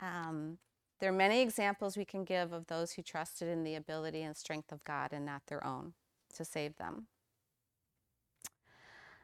[0.00, 0.58] Um,
[0.98, 4.36] there are many examples we can give of those who trusted in the ability and
[4.36, 5.92] strength of God and not their own
[6.34, 7.06] to save them.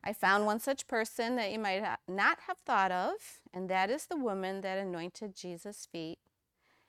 [0.04, 3.14] I found one such person that you might not have thought of,
[3.52, 6.20] and that is the woman that anointed Jesus' feet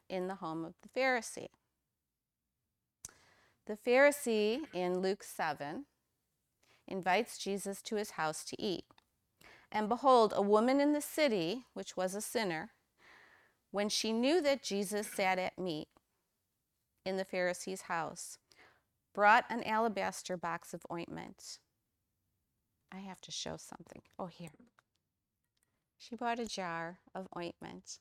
[0.08, 1.48] in the home of the Pharisee.
[3.72, 5.86] The Pharisee in Luke 7
[6.90, 8.84] invites Jesus to his house to eat.
[9.72, 12.72] And behold, a woman in the city, which was a sinner,
[13.72, 15.88] when she knew that Jesus sat at meat
[17.06, 18.40] in the Pharisee's house,
[19.16, 21.60] brought an alabaster box of ointment
[22.92, 24.02] I have to show something.
[24.20, 24.50] Oh, here.
[25.98, 28.00] She bought a jar of ointment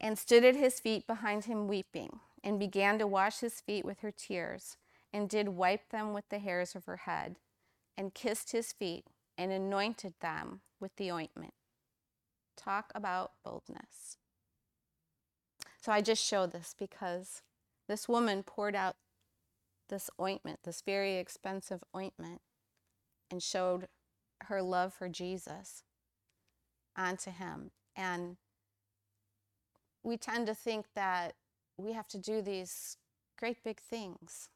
[0.00, 4.00] and stood at his feet behind him weeping, and began to wash his feet with
[4.00, 4.76] her tears,
[5.12, 7.36] and did wipe them with the hairs of her head,
[7.96, 9.06] and kissed his feet,
[9.36, 11.54] and anointed them with the ointment.
[12.56, 14.18] Talk about boldness.
[15.80, 17.42] So I just show this because
[17.88, 18.96] this woman poured out
[19.88, 22.40] this ointment, this very expensive ointment,
[23.30, 23.88] and showed
[24.42, 25.82] her love for Jesus
[26.96, 27.70] onto him.
[27.96, 28.36] And
[30.02, 31.34] we tend to think that
[31.76, 32.96] we have to do these
[33.38, 34.48] great big things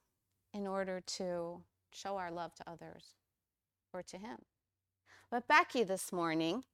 [0.52, 3.14] in order to show our love to others
[3.92, 4.38] or to him.
[5.30, 6.64] But Becky this morning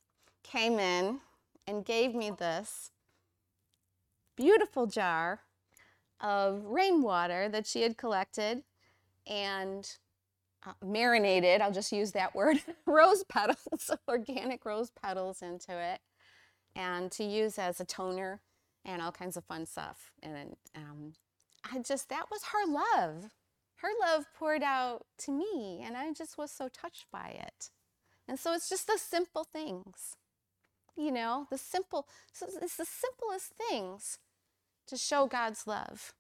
[0.43, 1.21] came in
[1.67, 2.91] and gave me this
[4.37, 5.41] beautiful jar
[6.21, 8.63] of rainwater that she had collected
[9.27, 9.89] and
[10.67, 16.01] uh, marinated, I'll just use that word, rose petals, organic rose petals into it,
[16.75, 18.41] and to use as a toner
[18.89, 20.11] and all kinds of fun stuff.
[20.23, 21.13] And um,
[21.71, 23.35] I just, that was her love.
[23.77, 27.71] Her love poured out to me, and I just was so touched by it.
[28.27, 30.17] And so it's just the simple things,
[30.97, 34.19] you know, the simple, it's the simplest things
[34.87, 36.13] to show God's love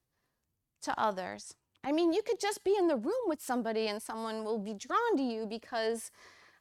[0.82, 1.54] to others.
[1.82, 4.74] I mean, you could just be in the room with somebody and someone will be
[4.74, 6.10] drawn to you because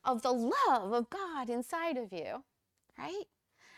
[0.04, 2.44] of the love of God inside of you,
[2.98, 3.26] right?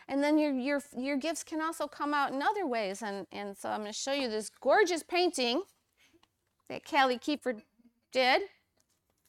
[0.09, 3.03] And then your, your, your gifts can also come out in other ways.
[3.03, 5.61] And, and so I'm going to show you this gorgeous painting
[6.67, 7.61] that Callie Kiefer
[8.11, 8.41] did.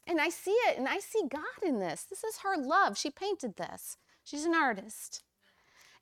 [0.07, 2.05] And I see it, and I see God in this.
[2.05, 2.97] This is her love.
[2.97, 3.99] She painted this.
[4.25, 5.23] She's an artist.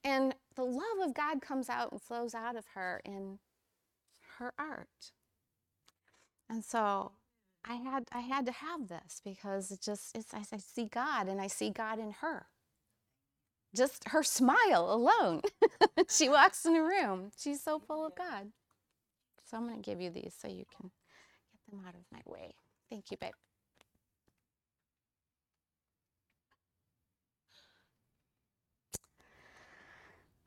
[0.04, 3.40] And the love of God comes out and flows out of her in
[4.38, 5.10] her art.
[6.48, 7.10] And so
[7.64, 11.26] I had I had to have this because it just it's I, I see God
[11.26, 12.46] and I see God in her.
[13.78, 15.42] Just her smile alone.
[16.10, 17.30] she walks in a room.
[17.38, 18.48] She's so full of God.
[19.48, 20.90] So I'm going to give you these so you can
[21.52, 22.54] get them out of my way.
[22.90, 23.32] Thank you, babe.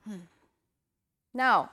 [0.06, 0.26] Hmm.
[1.34, 1.72] Now,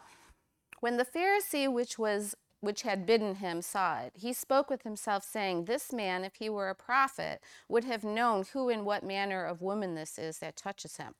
[0.81, 5.25] when the Pharisee which was which had bidden him saw it, he spoke with himself,
[5.25, 9.45] saying, This man, if he were a prophet, would have known who and what manner
[9.45, 11.15] of woman this is that touches him,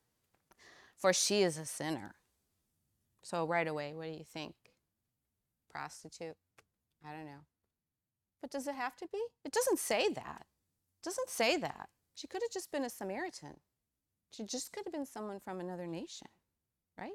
[0.99, 2.15] for she is a sinner.
[3.23, 4.55] So, right away, what do you think?
[5.71, 6.37] Prostitute?
[7.07, 7.45] I don't know.
[8.41, 9.19] But does it have to be?
[9.45, 10.47] It doesn't say that.
[11.01, 11.89] It doesn't say that.
[12.15, 13.57] She could have just been a Samaritan.
[14.31, 16.29] She just could have been someone from another nation,
[16.99, 17.13] right?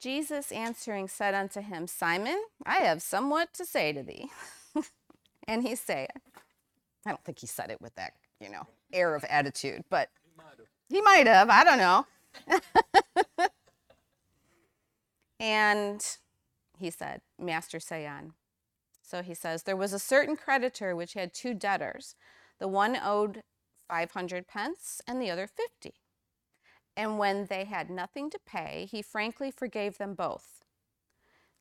[0.00, 4.28] Jesus answering said unto him, Simon, I have somewhat to say to thee.
[5.48, 6.08] and he said,
[7.04, 10.10] I don't think he said it with that, you know, air of attitude, but
[10.88, 11.50] he might have.
[11.50, 12.06] I don't know.
[15.40, 16.04] and
[16.78, 18.34] he said, Master, say on.
[19.02, 22.14] So he says, There was a certain creditor which had two debtors.
[22.58, 23.42] The one owed
[23.88, 25.94] 500 pence and the other 50.
[26.96, 30.64] And when they had nothing to pay, he frankly forgave them both.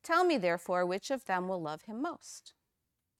[0.03, 2.53] Tell me, therefore, which of them will love him most?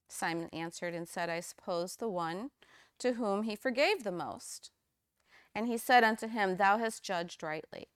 [0.10, 2.52] Simon answered and said, I suppose the one
[3.00, 4.72] to whom he forgave the most.
[5.58, 7.88] And he said unto him, Thou hast judged rightly.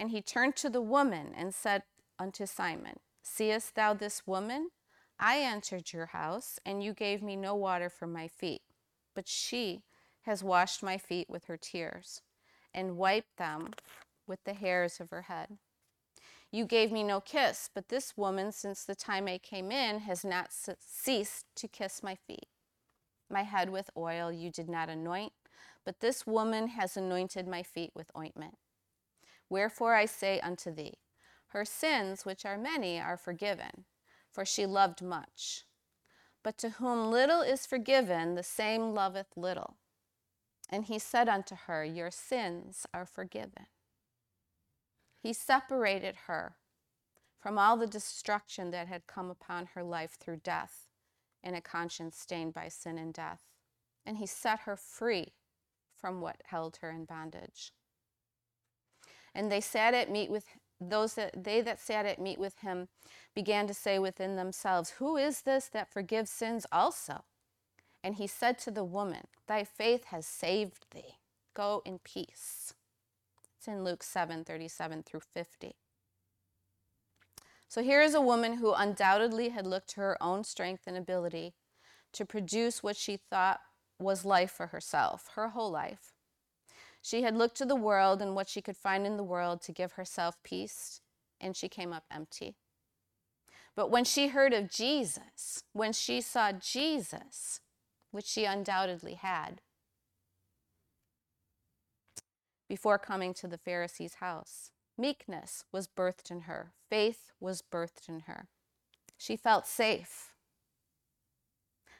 [0.00, 1.84] And he turned to the woman and said
[2.18, 4.70] unto Simon, Seest thou this woman?
[5.20, 8.62] I entered your house, and you gave me no water for my feet,
[9.14, 9.84] but she
[10.22, 12.20] has washed my feet with her tears
[12.74, 13.70] and wiped them
[14.26, 15.58] with the hairs of her head.
[16.50, 20.24] You gave me no kiss, but this woman, since the time I came in, has
[20.24, 22.48] not ceased to kiss my feet.
[23.30, 25.32] My head with oil you did not anoint,
[25.84, 28.56] but this woman has anointed my feet with ointment.
[29.48, 30.94] Wherefore I say unto thee,
[31.48, 33.84] her sins, which are many, are forgiven,
[34.32, 35.64] for she loved much.
[36.42, 39.76] But to whom little is forgiven, the same loveth little.
[40.70, 43.66] And he said unto her, Your sins are forgiven.
[45.22, 46.56] He separated her
[47.38, 50.88] from all the destruction that had come upon her life through death
[51.42, 53.42] in a conscience stained by sin and death.
[54.04, 55.34] And he set her free
[56.04, 57.72] from what held her in bondage.
[59.34, 60.44] And they sat at meat with
[60.78, 62.88] those that they that sat at meat with him
[63.34, 67.24] began to say within themselves, Who is this that forgives sins also?
[68.02, 71.20] And he said to the woman, Thy faith has saved thee.
[71.54, 72.74] Go in peace.
[73.56, 75.74] It's in Luke 7 37 through 50.
[77.66, 81.54] So here is a woman who undoubtedly had looked to her own strength and ability
[82.12, 83.60] to produce what she thought
[83.98, 86.12] was life for herself, her whole life.
[87.02, 89.72] She had looked to the world and what she could find in the world to
[89.72, 91.00] give herself peace,
[91.40, 92.56] and she came up empty.
[93.76, 97.60] But when she heard of Jesus, when she saw Jesus,
[98.10, 99.60] which she undoubtedly had
[102.68, 104.70] before coming to the Pharisee's house.
[104.96, 108.48] Meekness was birthed in her, faith was birthed in her.
[109.18, 110.32] She felt safe.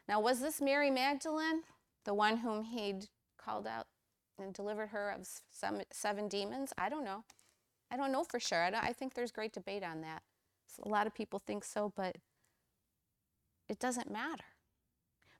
[0.09, 1.62] Now, was this Mary Magdalene,
[2.05, 3.86] the one whom he'd called out
[4.38, 6.72] and delivered her of some, seven demons?
[6.76, 7.24] I don't know.
[7.90, 8.62] I don't know for sure.
[8.62, 10.22] I, I think there's great debate on that.
[10.66, 12.16] So a lot of people think so, but
[13.68, 14.44] it doesn't matter.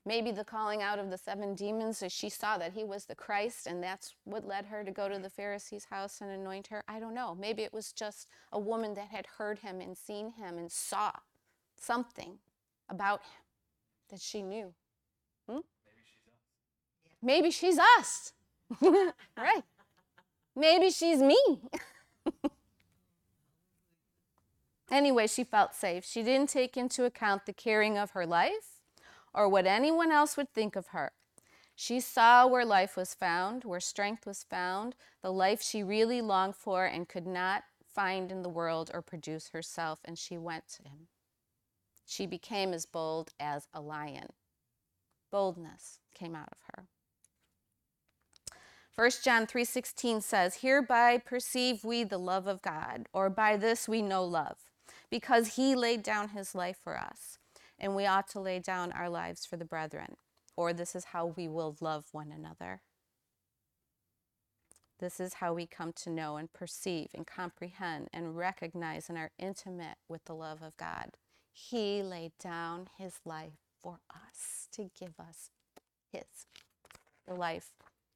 [0.07, 3.15] Maybe the calling out of the seven demons as she saw that he was the
[3.15, 6.83] Christ, and that's what led her to go to the Pharisee's house and anoint her.
[6.87, 7.33] I don't know.
[7.33, 11.11] Maybe it was just a woman that had heard him and seen him and saw
[11.75, 12.37] something
[12.87, 13.41] about him
[14.09, 14.73] that she knew.
[15.49, 15.59] Hmm?
[17.25, 18.33] Maybe she's us.
[18.81, 19.63] right.
[20.55, 21.39] Maybe she's me.
[24.91, 26.05] anyway, she felt safe.
[26.05, 28.79] She didn't take into account the caring of her life
[29.33, 31.13] or what anyone else would think of her.
[31.75, 36.55] She saw where life was found, where strength was found, the life she really longed
[36.55, 40.83] for and could not find in the world or produce herself, and she went to
[40.83, 41.07] him.
[42.05, 44.27] She became as bold as a lion.
[45.31, 46.85] Boldness came out of her.
[48.95, 54.01] 1 John 3:16 says, "Hereby perceive we the love of God, or by this we
[54.01, 54.71] know love,
[55.09, 57.37] because he laid down his life for us."
[57.77, 60.17] and we ought to lay down our lives for the brethren,
[60.55, 62.81] or this is how we will love one another.
[64.99, 69.31] This is how we come to know and perceive and comprehend and recognize and are
[69.37, 71.11] intimate with the love of God.
[71.51, 75.49] He laid down his life for us to give us
[76.11, 76.47] his,
[77.27, 77.71] life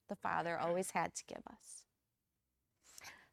[0.10, 1.84] the Father always had to give us.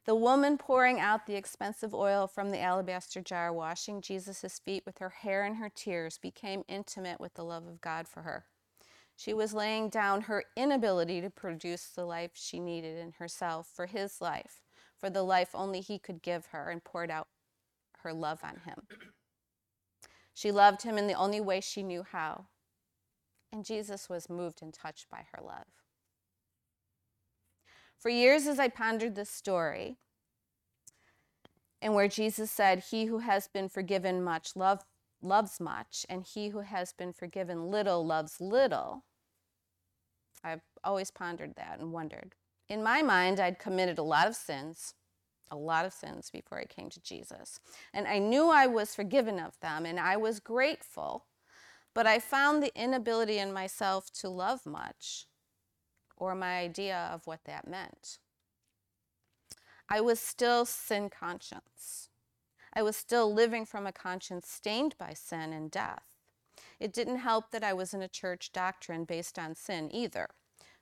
[0.06, 4.98] The woman pouring out the expensive oil from the alabaster jar, washing Jesus' feet with
[4.98, 8.44] her hair and her tears, became intimate with the love of God for her.
[9.16, 13.86] She was laying down her inability to produce the life she needed in herself for
[13.86, 14.62] his life,
[14.96, 17.26] for the life only he could give her, and poured out
[18.02, 18.86] her love on him.
[20.34, 22.46] She loved him in the only way she knew how,
[23.50, 25.66] and Jesus was moved and touched by her love.
[27.98, 29.96] For years, as I pondered this story,
[31.80, 34.84] and where Jesus said, He who has been forgiven much love,
[35.22, 39.04] loves much, and he who has been forgiven little loves little,
[40.44, 42.34] I've always pondered that and wondered.
[42.68, 44.94] In my mind, I'd committed a lot of sins,
[45.50, 47.60] a lot of sins before I came to Jesus.
[47.94, 51.26] And I knew I was forgiven of them, and I was grateful.
[51.94, 55.26] But I found the inability in myself to love much
[56.16, 58.18] or my idea of what that meant.
[59.88, 62.08] I was still sin conscious.
[62.72, 66.02] I was still living from a conscience stained by sin and death.
[66.78, 70.28] It didn't help that I was in a church doctrine based on sin either.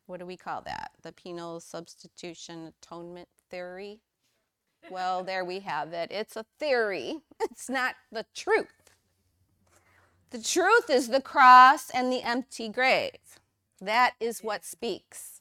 [0.07, 0.93] What do we call that?
[1.03, 4.01] The penal substitution atonement theory?
[4.91, 6.11] Well, there we have it.
[6.11, 8.91] It's a theory, it's not the truth.
[10.30, 13.39] The truth is the cross and the empty grave.
[13.81, 15.41] That is what speaks.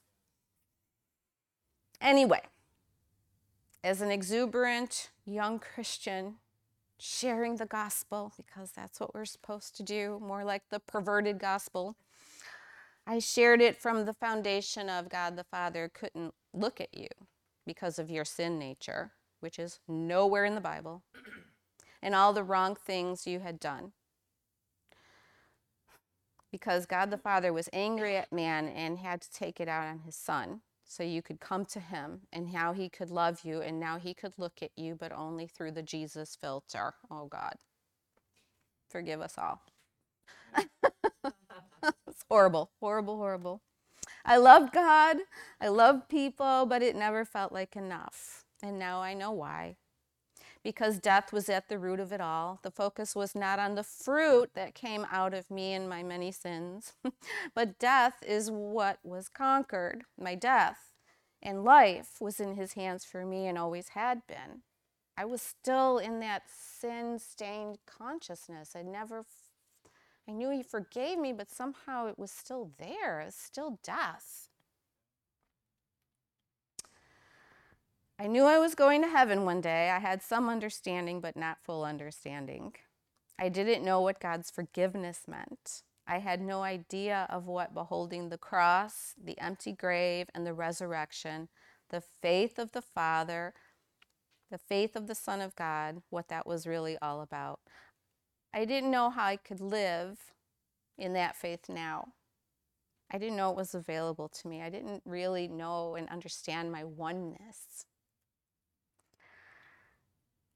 [2.01, 2.41] Anyway,
[3.83, 6.35] as an exuberant young Christian,
[6.97, 11.95] sharing the gospel, because that's what we're supposed to do, more like the perverted gospel,
[13.05, 17.09] I shared it from the foundation of God the Father couldn't look at you
[17.65, 19.11] because of your sin nature,
[19.41, 21.03] which is nowhere in the Bible,
[22.01, 23.91] and all the wrong things you had done
[26.53, 30.01] because God the Father was angry at man and had to take it out on
[30.01, 33.79] his son so you could come to him and how he could love you and
[33.79, 36.93] now he could look at you but only through the Jesus filter.
[37.09, 37.55] Oh God.
[38.87, 39.63] Forgive us all.
[42.07, 43.63] it's horrible, horrible, horrible.
[44.23, 45.17] I loved God.
[45.59, 48.45] I loved people, but it never felt like enough.
[48.61, 49.77] And now I know why
[50.63, 52.59] because death was at the root of it all.
[52.63, 56.31] The focus was not on the fruit that came out of me and my many
[56.31, 56.93] sins,
[57.55, 60.93] but death is what was conquered, my death.
[61.41, 64.61] And life was in his hands for me and always had been.
[65.17, 68.71] I was still in that sin stained consciousness.
[68.75, 69.25] I never,
[70.27, 73.19] I knew he forgave me, but somehow it was still there.
[73.21, 74.49] It was still death.
[78.19, 79.89] I knew I was going to heaven one day.
[79.89, 82.73] I had some understanding, but not full understanding.
[83.39, 85.81] I didn't know what God's forgiveness meant.
[86.05, 91.49] I had no idea of what beholding the cross, the empty grave, and the resurrection,
[91.89, 93.53] the faith of the Father,
[94.51, 97.61] the faith of the Son of God, what that was really all about.
[98.53, 100.19] I didn't know how I could live
[100.97, 102.09] in that faith now.
[103.09, 104.61] I didn't know it was available to me.
[104.61, 107.85] I didn't really know and understand my oneness.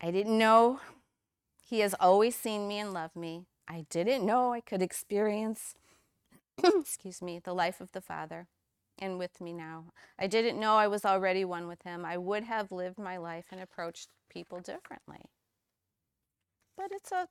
[0.02, 0.80] I didn't know
[1.62, 3.46] He has always seen me and loved me.
[3.68, 5.76] I didn't know I could experience,
[6.64, 8.48] excuse me, the life of the Father
[9.00, 9.86] and with me now.
[10.18, 12.06] I didn't know I was already one with Him.
[12.06, 15.22] I would have lived my life and approached people differently.
[16.78, 17.28] But it's a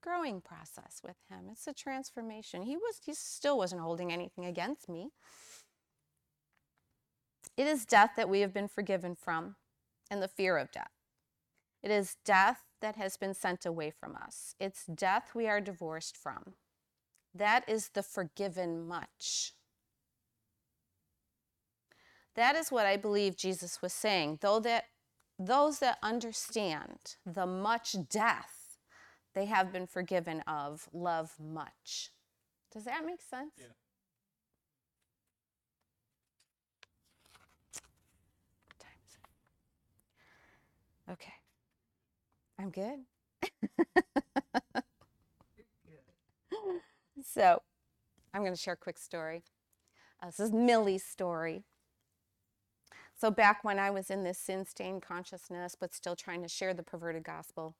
[0.00, 1.48] growing process with him.
[1.50, 2.62] It's a transformation.
[2.62, 5.10] He was he still wasn't holding anything against me.
[7.56, 9.56] It is death that we have been forgiven from
[10.10, 10.90] and the fear of death.
[11.82, 14.54] It is death that has been sent away from us.
[14.58, 16.54] It's death we are divorced from.
[17.34, 19.54] That is the forgiven much.
[22.34, 24.38] That is what I believe Jesus was saying.
[24.40, 24.84] Though that
[25.38, 28.60] those that understand the much death
[29.34, 32.10] they have been forgiven of love much.
[32.72, 33.52] Does that make sense?
[33.58, 33.66] Yeah.
[41.12, 41.39] Okay.
[42.60, 43.00] I'm good.
[47.24, 47.62] so,
[48.34, 49.42] I'm going to share a quick story.
[50.22, 51.64] Uh, this is Millie's story.
[53.18, 56.74] So, back when I was in this sin stained consciousness, but still trying to share
[56.74, 57.76] the perverted gospel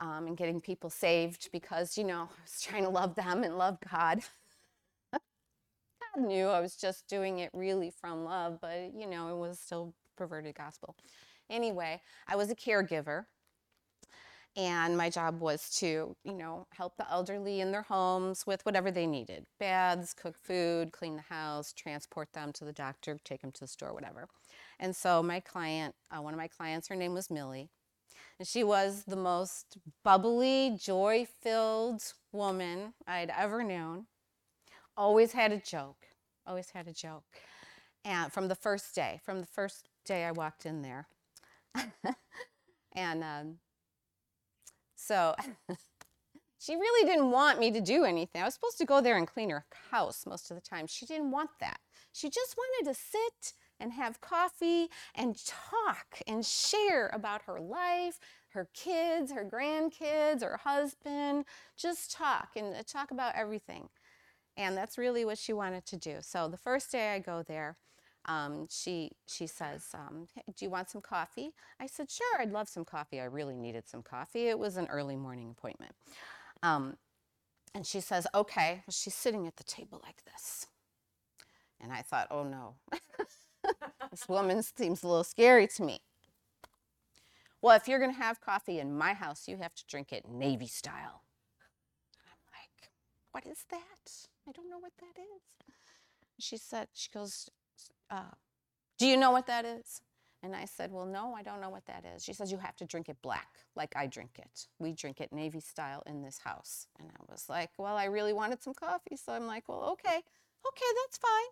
[0.00, 3.58] um, and getting people saved because, you know, I was trying to love them and
[3.58, 4.20] love God.
[5.12, 9.60] God knew I was just doing it really from love, but, you know, it was
[9.60, 10.96] still perverted gospel.
[11.50, 13.26] Anyway, I was a caregiver
[14.56, 18.90] and my job was to you know help the elderly in their homes with whatever
[18.90, 23.52] they needed baths cook food clean the house transport them to the doctor take them
[23.52, 24.28] to the store whatever.
[24.78, 27.68] And so my client uh, one of my clients her name was millie
[28.38, 32.02] and she was the most bubbly joy filled
[32.32, 34.06] woman i'd ever known.
[34.96, 36.06] Always had a joke
[36.46, 37.24] always had a joke.
[38.04, 41.08] And from the first day from the first day i walked in there
[42.94, 43.56] and um,
[45.06, 45.34] so
[46.58, 48.40] she really didn't want me to do anything.
[48.40, 50.86] I was supposed to go there and clean her house most of the time.
[50.86, 51.78] She didn't want that.
[52.12, 58.18] She just wanted to sit and have coffee and talk and share about her life,
[58.50, 61.44] her kids, her grandkids, her husband,
[61.76, 63.88] just talk and uh, talk about everything.
[64.56, 66.18] And that's really what she wanted to do.
[66.20, 67.76] So the first day I go there,
[68.26, 72.52] um, she she says, um, "Hey, "Do you want some coffee?" I said, "Sure, I'd
[72.52, 73.20] love some coffee.
[73.20, 74.48] I really needed some coffee.
[74.48, 75.94] It was an early morning appointment."
[76.62, 76.96] Um,
[77.74, 80.66] and she says, "Okay." She's sitting at the table like this,
[81.80, 82.76] and I thought, "Oh no,
[84.10, 86.00] this woman seems a little scary to me."
[87.60, 90.28] Well, if you're going to have coffee in my house, you have to drink it
[90.28, 91.22] Navy style.
[92.26, 92.90] I'm like,
[93.32, 94.28] "What is that?
[94.48, 95.42] I don't know what that is."
[96.38, 97.50] She said, "She goes."
[98.98, 100.00] Do you know what that is?
[100.42, 102.22] And I said, well, no, I don't know what that is.
[102.22, 104.66] She says, you have to drink it black, like I drink it.
[104.78, 106.86] We drink it Navy style in this house.
[106.98, 109.16] And I was like, well, I really wanted some coffee.
[109.16, 111.50] So I'm like, well, okay, okay, that's fine.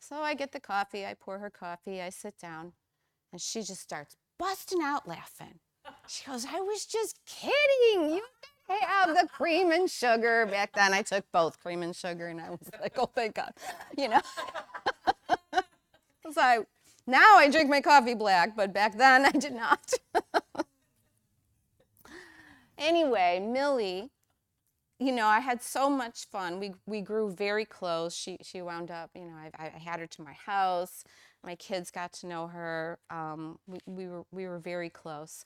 [0.00, 2.72] So I get the coffee, I pour her coffee, I sit down,
[3.32, 5.60] and she just starts busting out laughing.
[6.06, 8.10] She goes, I was just kidding.
[8.14, 8.22] You
[8.80, 10.46] have the cream and sugar.
[10.46, 13.52] Back then, I took both cream and sugar, and I was like, oh, thank God.
[13.96, 14.20] You know?
[16.32, 16.66] So
[17.06, 19.92] now I drink my coffee black, but back then I did not.
[22.78, 24.10] anyway, Millie,
[24.98, 26.60] you know, I had so much fun.
[26.60, 28.14] We we grew very close.
[28.14, 31.04] She she wound up, you know, I, I had her to my house.
[31.44, 32.98] My kids got to know her.
[33.10, 35.44] Um, we, we were we were very close,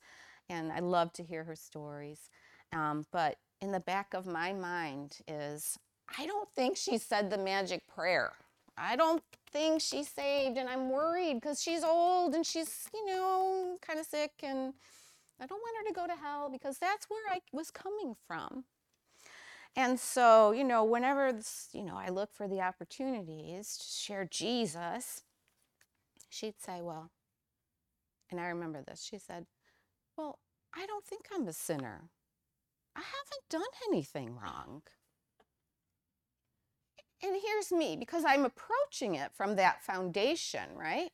[0.50, 2.28] and I loved to hear her stories.
[2.72, 5.78] Um, but in the back of my mind is,
[6.18, 8.32] I don't think she said the magic prayer.
[8.76, 9.22] I don't
[9.56, 14.04] think she's saved and I'm worried because she's old and she's, you know, kind of
[14.04, 14.74] sick and
[15.40, 18.64] I don't want her to go to hell because that's where I was coming from.
[19.74, 24.28] And so, you know, whenever, this, you know, I look for the opportunities to share
[24.30, 25.22] Jesus,
[26.28, 27.10] she'd say, well,
[28.30, 29.46] and I remember this, she said,
[30.18, 30.38] well,
[30.74, 32.10] I don't think I'm a sinner.
[32.94, 34.82] I haven't done anything wrong
[37.22, 41.10] and here's me because I'm approaching it from that foundation, right?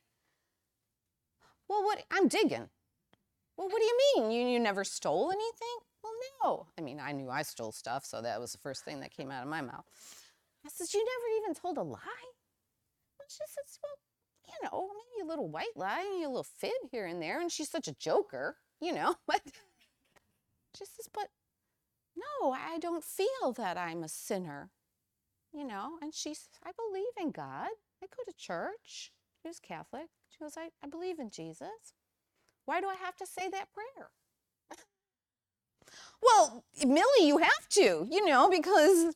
[1.67, 2.69] Well, what I'm digging.
[3.57, 4.31] Well, what do you mean?
[4.31, 5.77] You, you never stole anything?
[6.03, 6.67] Well, no.
[6.77, 9.31] I mean, I knew I stole stuff, so that was the first thing that came
[9.31, 9.85] out of my mouth.
[10.65, 11.99] I says, You never even told a lie?
[13.17, 13.97] Well, she says, Well,
[14.47, 17.39] you know, maybe a little white lie, maybe a little fib here and there.
[17.39, 19.15] And she's such a joker, you know.
[19.27, 19.41] But
[20.75, 21.29] she says, But
[22.15, 24.71] no, I don't feel that I'm a sinner
[25.53, 27.69] you know, and she's, I believe in God.
[28.01, 29.11] I go to church.
[29.41, 30.07] She was Catholic.
[30.29, 31.93] She goes, I, I believe in Jesus.
[32.65, 34.09] Why do I have to say that prayer?
[36.21, 39.15] well, Millie, you have to, you know, because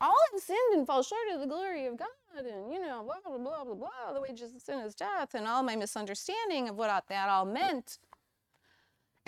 [0.00, 3.16] all have sinned and fall short of the glory of God, and you know, blah
[3.24, 4.12] blah blah blah blah.
[4.12, 7.98] The wages of sin is death, and all my misunderstanding of what that all meant.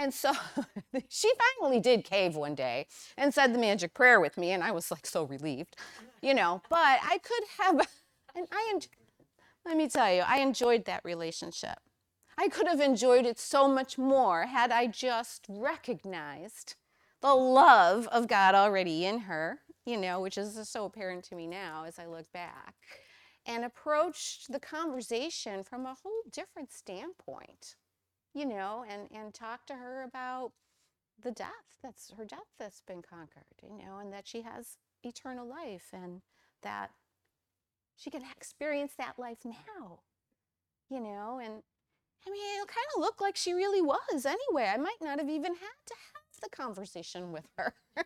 [0.02, 0.32] And so
[1.08, 1.30] she
[1.60, 2.86] finally did cave one day
[3.16, 5.76] and said the magic prayer with me, and I was like so relieved,
[6.20, 6.60] you know.
[6.68, 7.88] But I could have,
[8.34, 8.80] and I,
[9.64, 11.78] let me tell you, I enjoyed that relationship.
[12.36, 16.74] I could have enjoyed it so much more had I just recognized
[17.20, 21.46] the love of God already in her, you know, which is so apparent to me
[21.46, 22.74] now as I look back,
[23.46, 27.76] and approached the conversation from a whole different standpoint,
[28.34, 30.52] you know, and, and talked to her about
[31.22, 31.48] the death
[31.82, 36.22] that's her death that's been conquered, you know, and that she has eternal life and
[36.62, 36.90] that
[37.96, 40.00] she can experience that life now,
[40.88, 41.62] you know, and
[42.26, 44.70] I mean, it kind of looked like she really was anyway.
[44.72, 47.74] I might not have even had to have the conversation with her.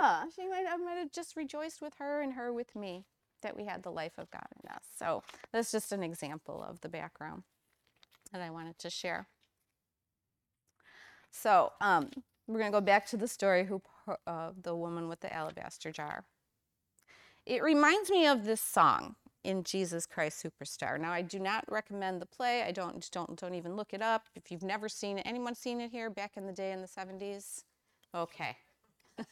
[0.00, 3.04] yeah, she might, I might have just rejoiced with her and her with me
[3.42, 4.84] that we had the life of God in us.
[4.96, 5.22] So
[5.52, 7.42] that's just an example of the background
[8.32, 9.26] that I wanted to share.
[11.30, 12.10] So um,
[12.46, 13.82] we're going to go back to the story of
[14.26, 16.24] uh, the woman with the alabaster jar.
[17.46, 21.00] It reminds me of this song in Jesus Christ Superstar.
[21.00, 22.62] Now, I do not recommend the play.
[22.62, 24.28] I don't don't don't even look it up.
[24.36, 26.86] If you've never seen it, anyone seen it here back in the day in the
[26.86, 27.64] 70s?
[28.14, 28.56] Okay.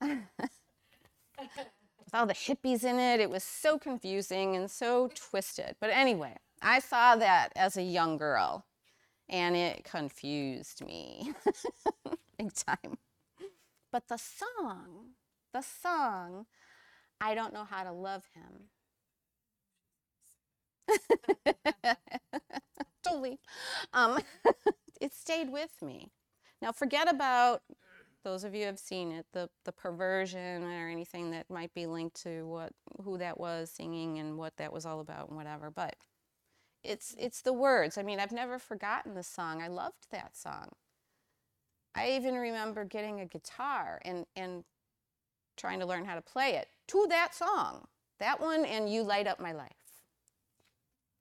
[0.00, 0.20] With
[2.14, 5.76] all the hippies in it, it was so confusing and so twisted.
[5.80, 8.64] But anyway, I saw that as a young girl,
[9.28, 11.32] and it confused me
[12.38, 12.98] big time.
[13.90, 15.14] But the song,
[15.52, 16.46] the song
[17.20, 18.68] I don't know how to love him.
[23.04, 23.38] totally.
[23.92, 24.18] Um,
[25.00, 26.10] it stayed with me.
[26.60, 27.62] Now, forget about
[28.24, 32.22] those of you have seen it, the, the perversion or anything that might be linked
[32.22, 32.72] to what
[33.04, 35.70] who that was singing and what that was all about and whatever.
[35.70, 35.94] But
[36.84, 37.96] it's it's the words.
[37.98, 39.62] I mean, I've never forgotten the song.
[39.62, 40.70] I loved that song.
[41.94, 44.64] I even remember getting a guitar and and
[45.56, 47.86] trying to learn how to play it to that song.
[48.18, 49.72] That one and You Light Up My Life.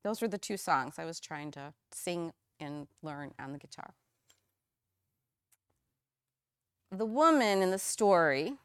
[0.03, 3.93] Those were the two songs I was trying to sing and learn on the guitar.
[6.91, 8.57] The woman in the story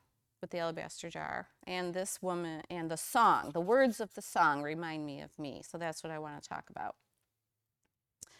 [0.46, 4.62] with the alabaster jar and this woman and the song, the words of the song
[4.62, 5.60] remind me of me.
[5.68, 6.94] So that's what I want to talk about.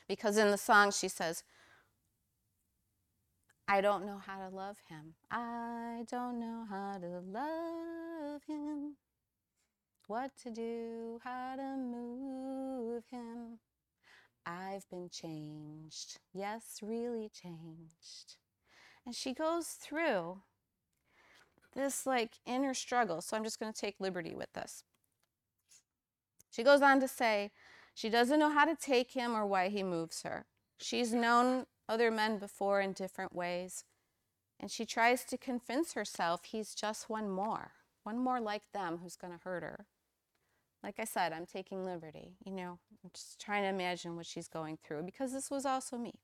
[0.06, 1.42] Because in the song she says,
[3.66, 5.14] I don't know how to love him.
[5.32, 8.94] I don't know how to love him.
[10.06, 13.58] What to do, how to move him.
[14.46, 16.20] I've been changed.
[16.32, 18.36] Yes, really changed.
[19.04, 20.42] And she goes through
[21.76, 23.20] this like inner struggle.
[23.20, 24.82] So I'm just going to take liberty with this.
[26.50, 27.52] She goes on to say,
[27.94, 30.46] she doesn't know how to take him or why he moves her.
[30.78, 33.84] She's known other men before in different ways.
[34.58, 37.72] And she tries to convince herself he's just one more,
[38.04, 39.86] one more like them who's going to hurt her.
[40.82, 44.48] Like I said, I'm taking liberty, you know, I'm just trying to imagine what she's
[44.48, 46.14] going through because this was also me.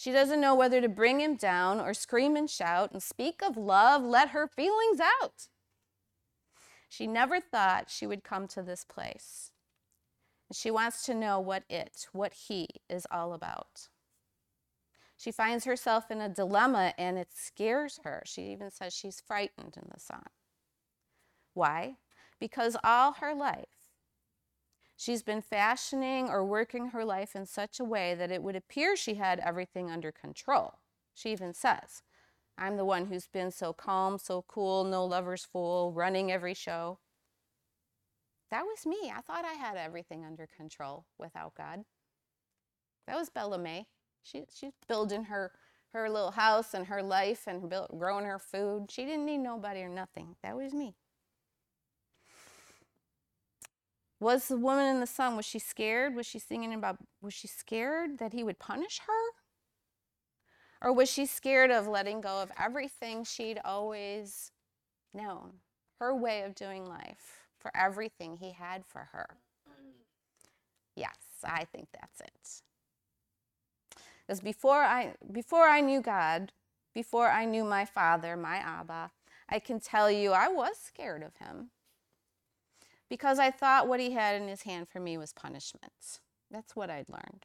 [0.00, 3.58] She doesn't know whether to bring him down or scream and shout and speak of
[3.58, 5.48] love, let her feelings out.
[6.88, 9.50] She never thought she would come to this place.
[10.54, 13.88] She wants to know what it, what he is all about.
[15.18, 18.22] She finds herself in a dilemma and it scares her.
[18.24, 20.28] She even says she's frightened in the song.
[21.52, 21.96] Why?
[22.38, 23.66] Because all her life,
[25.00, 28.94] she's been fashioning or working her life in such a way that it would appear
[28.94, 30.74] she had everything under control.
[31.14, 32.02] She even says,
[32.58, 36.98] I'm the one who's been so calm, so cool, no lover's fool, running every show.
[38.50, 39.10] That was me.
[39.10, 41.84] I thought I had everything under control without God.
[43.06, 43.86] That was Bella May.
[44.22, 45.52] She, she's building her,
[45.94, 48.90] her little house and her life and growing her food.
[48.90, 50.36] She didn't need nobody or nothing.
[50.42, 50.94] That was me.
[54.20, 56.14] Was the woman in the song, was she scared?
[56.14, 60.86] Was she singing about, was she scared that he would punish her?
[60.86, 64.52] Or was she scared of letting go of everything she'd always
[65.12, 65.54] known,
[65.98, 67.40] her way of doing life?
[67.60, 69.36] for everything he had for her.
[70.96, 72.62] Yes, I think that's it.
[74.26, 76.52] Because before I, before I knew God,
[76.94, 79.12] before I knew my father, my Abba,
[79.48, 81.70] I can tell you I was scared of him.
[83.10, 86.20] Because I thought what he had in his hand for me was punishment.
[86.50, 87.44] That's what I'd learned.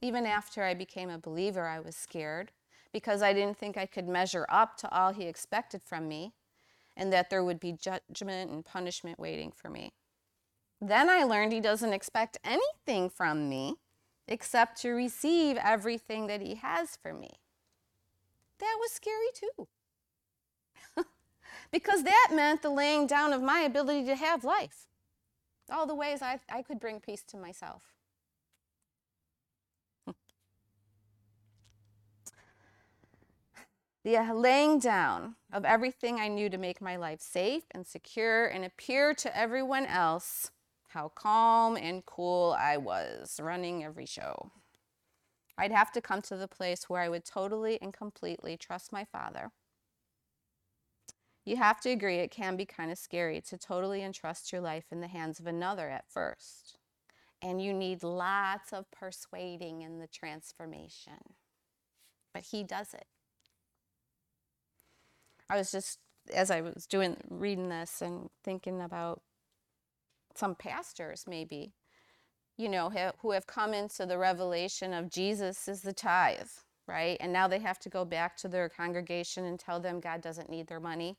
[0.00, 2.52] Even after I became a believer, I was scared
[2.92, 6.32] because I didn't think I could measure up to all he expected from me
[6.96, 9.92] and that there would be judgment and punishment waiting for me.
[10.80, 13.76] Then I learned he doesn't expect anything from me
[14.26, 17.40] except to receive everything that He has for me.
[18.58, 19.68] That was scary too.
[21.74, 24.86] Because that meant the laying down of my ability to have life,
[25.68, 27.82] all the ways I, I could bring peace to myself.
[34.04, 38.46] the uh, laying down of everything I knew to make my life safe and secure
[38.46, 40.52] and appear to everyone else
[40.90, 44.52] how calm and cool I was running every show.
[45.58, 49.04] I'd have to come to the place where I would totally and completely trust my
[49.04, 49.50] father.
[51.44, 54.86] You have to agree it can be kind of scary to totally entrust your life
[54.90, 56.78] in the hands of another at first.
[57.42, 61.34] And you need lots of persuading in the transformation.
[62.32, 63.04] But he does it.
[65.50, 65.98] I was just,
[66.32, 69.20] as I was doing, reading this and thinking about
[70.34, 71.74] some pastors, maybe,
[72.56, 72.90] you know,
[73.20, 76.48] who have come into the revelation of Jesus is the tithe,
[76.88, 77.18] right?
[77.20, 80.48] And now they have to go back to their congregation and tell them God doesn't
[80.48, 81.18] need their money.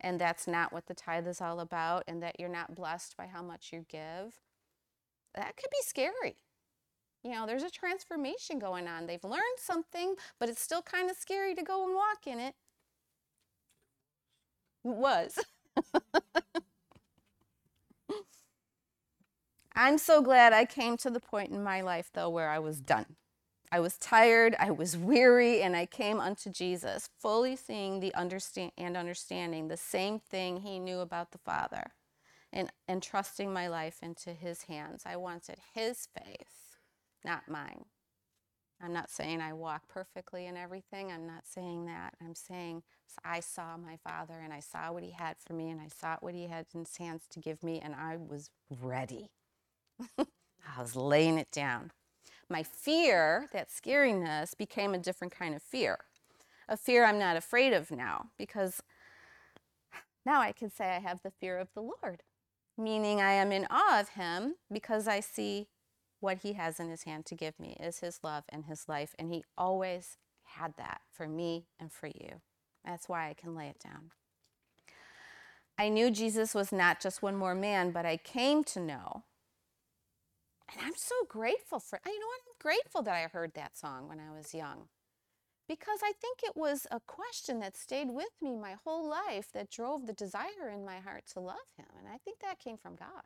[0.00, 3.26] And that's not what the tithe is all about, and that you're not blessed by
[3.26, 4.40] how much you give.
[5.34, 6.36] That could be scary.
[7.24, 9.06] You know, there's a transformation going on.
[9.06, 12.54] They've learned something, but it's still kind of scary to go and walk in it.
[14.84, 15.38] It was.
[19.74, 22.80] I'm so glad I came to the point in my life, though, where I was
[22.80, 23.16] done.
[23.70, 28.72] I was tired, I was weary, and I came unto Jesus, fully seeing the understand
[28.78, 31.92] and understanding the same thing he knew about the Father,
[32.52, 35.02] and, entrusting my life into his hands.
[35.04, 36.76] I wanted his faith,
[37.24, 37.84] not mine.
[38.80, 41.10] I'm not saying I walk perfectly in everything.
[41.10, 42.14] I'm not saying that.
[42.22, 42.82] I'm saying
[43.24, 46.16] I saw my father and I saw what he had for me and I saw
[46.20, 48.50] what he had in his hands to give me, and I was
[48.80, 49.30] ready.
[50.18, 51.90] I was laying it down.
[52.50, 55.98] My fear, that scariness, became a different kind of fear.
[56.68, 58.82] A fear I'm not afraid of now because
[60.24, 62.22] now I can say I have the fear of the Lord,
[62.76, 65.68] meaning I am in awe of him because I see
[66.20, 69.14] what he has in his hand to give me is his love and his life.
[69.18, 72.40] And he always had that for me and for you.
[72.84, 74.10] That's why I can lay it down.
[75.78, 79.22] I knew Jesus was not just one more man, but I came to know.
[80.70, 82.40] And I'm so grateful for, you know what?
[82.46, 84.88] I'm grateful that I heard that song when I was young
[85.68, 89.70] because I think it was a question that stayed with me my whole life that
[89.70, 91.86] drove the desire in my heart to love him.
[91.98, 93.22] And I think that came from God.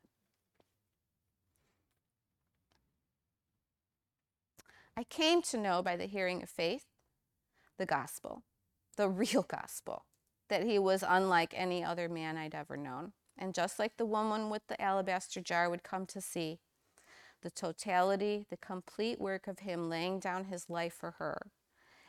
[4.97, 6.87] I came to know by the hearing of faith
[7.79, 8.43] the gospel,
[8.97, 10.05] the real gospel,
[10.49, 13.13] that he was unlike any other man I'd ever known.
[13.39, 16.59] And just like the woman with the alabaster jar would come to see,
[17.43, 21.51] the totality, the complete work of him laying down his life for her,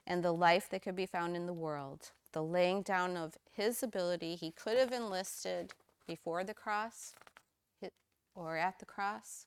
[0.07, 3.83] and the life that could be found in the world, the laying down of his
[3.83, 5.73] ability he could have enlisted
[6.07, 7.13] before the cross
[8.35, 9.45] or at the cross,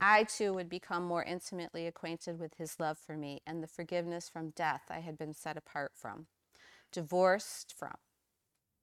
[0.00, 4.28] I too would become more intimately acquainted with his love for me and the forgiveness
[4.28, 6.26] from death I had been set apart from,
[6.90, 7.96] divorced from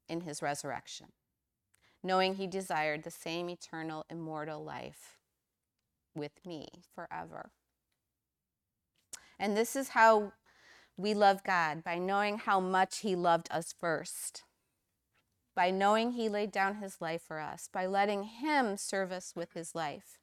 [0.07, 1.07] in his resurrection,
[2.03, 5.16] knowing he desired the same eternal, immortal life
[6.17, 7.51] with me forever.
[9.39, 10.33] And this is how
[10.97, 14.43] we love God by knowing how much he loved us first.
[15.55, 19.53] By knowing he laid down his life for us, by letting him serve us with
[19.53, 20.19] his life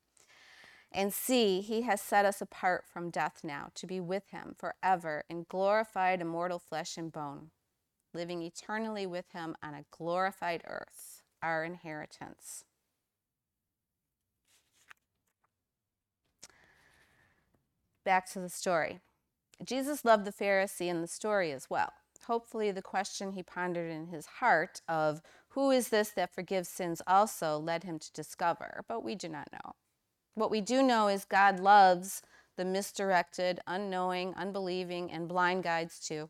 [0.95, 5.25] and see, he has set us apart from death now to be with him forever
[5.29, 7.51] in glorified, immortal flesh and bone,
[8.15, 12.65] living eternally with him on a glorified earth, our inheritance.
[18.05, 19.01] Back to the story.
[19.65, 21.93] Jesus loved the Pharisee in the story as well.
[22.27, 27.01] Hopefully, the question he pondered in his heart of who is this that forgives sins
[27.07, 29.75] also led him to discover, but we do not know.
[30.35, 32.23] What we do know is God loves
[32.57, 36.29] the misdirected, unknowing, unbelieving, and blind guides too.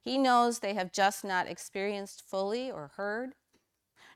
[0.00, 3.34] He knows they have just not experienced fully or heard,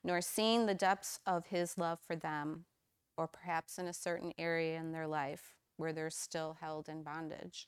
[0.02, 2.64] nor seen the depths of His love for them,
[3.16, 7.66] or perhaps in a certain area in their life where they're still held in bondage.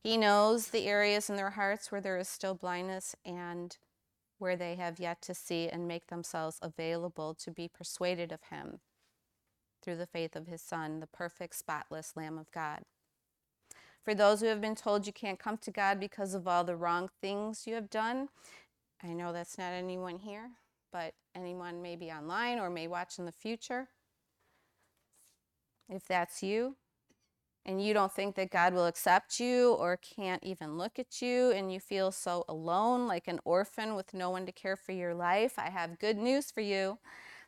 [0.00, 3.76] He knows the areas in their hearts where there is still blindness and
[4.38, 8.78] where they have yet to see and make themselves available to be persuaded of him
[9.82, 12.82] through the faith of his Son, the perfect, spotless Lamb of God.
[14.04, 16.76] For those who have been told you can't come to God because of all the
[16.76, 18.28] wrong things you have done,
[19.02, 20.50] I know that's not anyone here,
[20.92, 23.88] but anyone maybe online or may watch in the future.
[25.88, 26.76] If that's you,
[27.64, 31.50] and you don't think that God will accept you or can't even look at you,
[31.50, 35.14] and you feel so alone, like an orphan with no one to care for your
[35.14, 36.98] life, I have good news for you.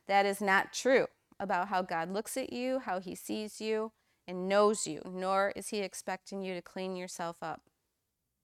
[0.07, 1.07] That is not true
[1.39, 3.91] about how God looks at you, how he sees you,
[4.27, 7.61] and knows you, nor is he expecting you to clean yourself up.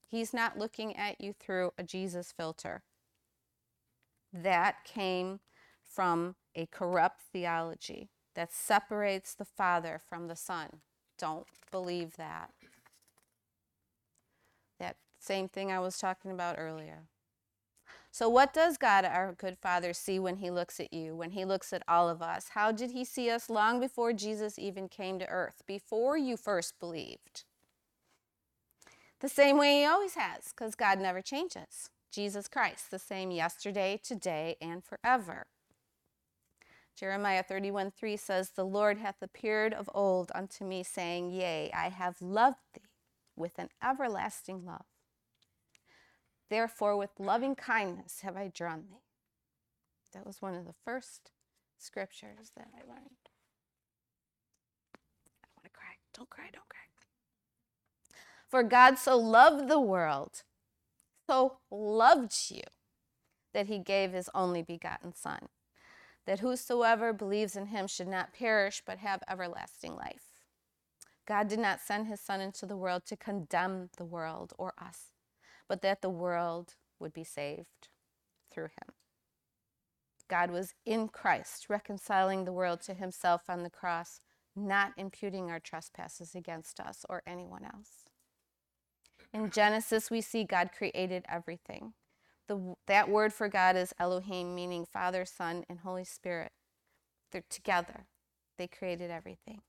[0.07, 2.83] He's not looking at you through a Jesus filter.
[4.33, 5.41] That came
[5.83, 10.81] from a corrupt theology that separates the Father from the Son.
[11.17, 12.51] Don't believe that.
[14.79, 17.05] That same thing I was talking about earlier.
[18.11, 21.45] So, what does God, our good Father, see when He looks at you, when He
[21.45, 22.49] looks at all of us?
[22.49, 26.79] How did He see us long before Jesus even came to earth, before you first
[26.79, 27.43] believed?
[29.19, 31.89] The same way He always has, because God never changes.
[32.11, 35.47] Jesus Christ, the same yesterday, today, and forever.
[36.97, 41.89] Jeremiah 31 3 says, The Lord hath appeared of old unto me, saying, Yea, I
[41.89, 42.81] have loved thee
[43.35, 44.85] with an everlasting love.
[46.49, 49.03] Therefore, with loving kindness have I drawn thee.
[50.13, 51.31] That was one of the first
[51.77, 53.29] scriptures that I learned.
[54.95, 55.97] I don't want to cry.
[56.15, 56.79] Don't cry, don't cry.
[58.49, 60.43] For God so loved the world,
[61.29, 62.63] so loved you,
[63.53, 65.49] that he gave his only begotten Son,
[66.27, 70.45] that whosoever believes in him should not perish, but have everlasting life.
[71.27, 75.13] God did not send his Son into the world to condemn the world or us
[75.67, 77.89] but that the world would be saved
[78.51, 78.93] through him.
[80.29, 84.21] God was in Christ, reconciling the world to himself on the cross,
[84.55, 88.05] not imputing our trespasses against us or anyone else.
[89.33, 91.93] In Genesis, we see God created everything.
[92.47, 96.51] The, that word for God is Elohim, meaning Father, Son, and Holy Spirit.
[97.31, 98.05] They're together.
[98.57, 99.61] They created everything.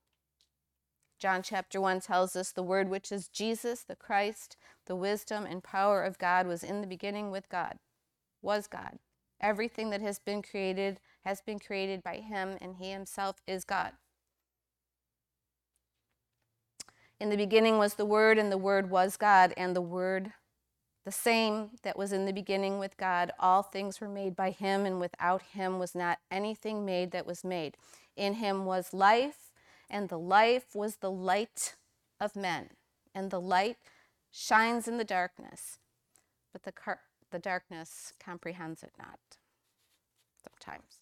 [1.18, 4.56] John chapter 1 tells us the word which is Jesus, the Christ,
[4.86, 7.78] the wisdom and power of God was in the beginning with God,
[8.40, 8.98] was God.
[9.40, 13.92] Everything that has been created has been created by him, and he himself is God.
[17.20, 20.32] In the beginning was the Word, and the Word was God, and the Word,
[21.08, 23.32] the same that was in the beginning with God.
[23.40, 27.42] All things were made by him, and without him was not anything made that was
[27.42, 27.78] made.
[28.14, 29.48] In him was life
[29.88, 31.76] and the life was the light
[32.20, 32.72] of men.
[33.14, 33.78] And the light
[34.30, 35.78] shines in the darkness,
[36.52, 37.00] but the, car-
[37.30, 39.38] the darkness comprehends it not.
[40.44, 40.98] Sometimes.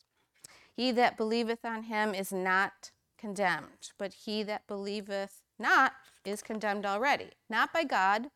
[0.73, 5.95] He that believeth on him is not condemned, but he that believeth not
[6.25, 8.29] is condemned already, not by God,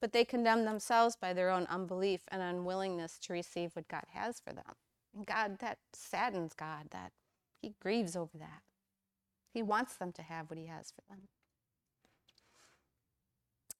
[0.00, 4.40] but they condemn themselves by their own unbelief and unwillingness to receive what God has
[4.40, 4.74] for them.
[5.16, 7.12] And God, that saddens God, that
[7.60, 8.62] He grieves over that.
[9.52, 11.28] He wants them to have what He has for them.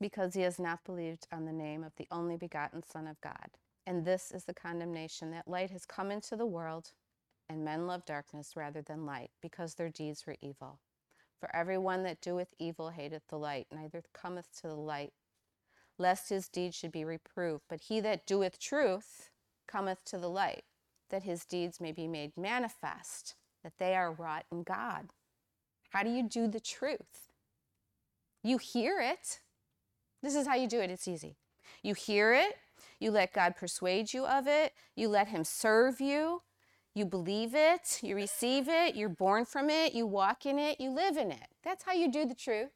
[0.01, 3.51] Because he has not believed on the name of the only begotten Son of God.
[3.85, 6.93] And this is the condemnation that light has come into the world,
[7.49, 10.79] and men love darkness rather than light, because their deeds were evil.
[11.41, 15.13] For everyone that doeth evil hateth the light, neither cometh to the light,
[15.99, 17.65] lest his deeds should be reproved.
[17.69, 19.31] But he that doeth truth
[19.67, 20.65] cometh to the light,
[21.11, 25.09] that his deeds may be made manifest, that they are wrought in God.
[25.91, 27.29] How do you do the truth?
[28.43, 29.41] You hear it.
[30.23, 30.91] This is how you do it.
[30.91, 31.37] It's easy.
[31.83, 32.57] You hear it,
[32.99, 36.43] you let God persuade you of it, you let Him serve you,
[36.95, 40.91] you believe it, you receive it, you're born from it, you walk in it, you
[40.91, 41.49] live in it.
[41.63, 42.71] That's how you do the truth.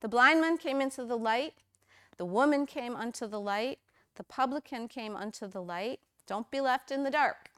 [0.00, 1.54] The blind man came into the light,
[2.16, 3.78] the woman came unto the light,
[4.16, 6.00] the publican came unto the light.
[6.26, 7.50] Don't be left in the dark.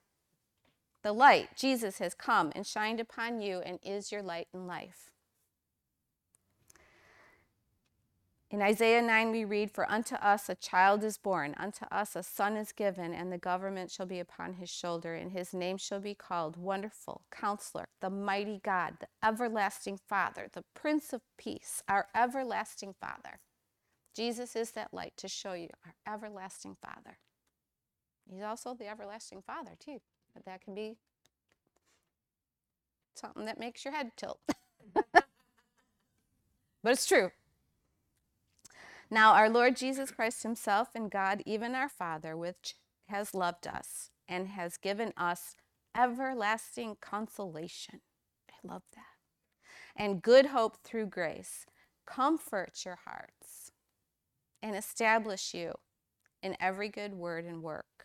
[1.03, 5.13] The light, Jesus, has come and shined upon you and is your light and life.
[8.51, 12.23] In Isaiah 9, we read, For unto us a child is born, unto us a
[12.23, 16.01] son is given, and the government shall be upon his shoulder, and his name shall
[16.01, 22.07] be called Wonderful, Counselor, the Mighty God, the Everlasting Father, the Prince of Peace, our
[22.15, 23.41] Everlasting Father.
[24.17, 27.19] Jesus is that light to show you our Everlasting Father.
[28.31, 30.01] He's also the Everlasting Father, too.
[30.33, 30.97] But that can be
[33.15, 34.41] something that makes your head tilt.
[35.13, 35.25] but
[36.87, 37.31] it's true.
[39.11, 42.75] Now, our Lord Jesus Christ Himself and God, even our Father, which
[43.09, 45.55] has loved us and has given us
[45.97, 48.01] everlasting consolation.
[48.51, 49.03] I love that.
[49.97, 51.65] And good hope through grace,
[52.07, 53.73] comfort your hearts
[54.63, 55.73] and establish you
[56.43, 57.99] in every good word and work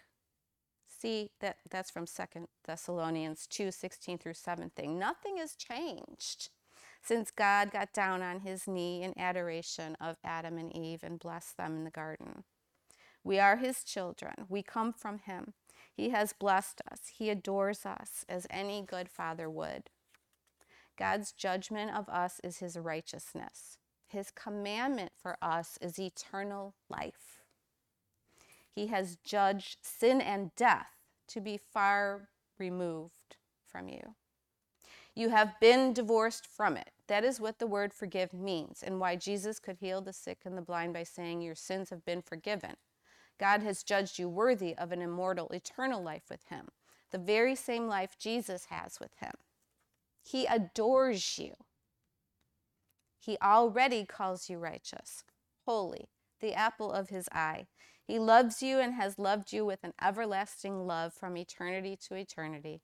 [1.04, 4.98] See, that, that's from 2 Thessalonians 2 16 through 17.
[4.98, 6.48] Nothing has changed
[7.04, 11.58] since God got down on his knee in adoration of Adam and Eve and blessed
[11.58, 12.44] them in the garden.
[13.24, 14.34] We are his children.
[14.50, 15.54] We come from him.
[15.94, 17.00] He has blessed us.
[17.18, 19.90] He adores us as any good father would.
[20.98, 23.78] God's judgment of us is his righteousness.
[24.08, 27.42] His commandment for us is eternal life.
[28.70, 30.88] He has judged sin and death
[31.28, 34.16] to be far removed from you.
[35.16, 36.93] You have been divorced from it.
[37.08, 40.58] That is what the word forgive means, and why Jesus could heal the sick and
[40.58, 42.76] the blind by saying, Your sins have been forgiven.
[43.40, 46.70] God has judged you worthy of an immortal, eternal life with Him,
[47.12, 49.34] the very same life Jesus has with Him.
[50.22, 51.54] He adores you.
[53.20, 55.24] He already calls you righteous,
[55.66, 57.68] holy, the apple of His eye.
[58.06, 62.82] He loves you and has loved you with an everlasting love from eternity to eternity.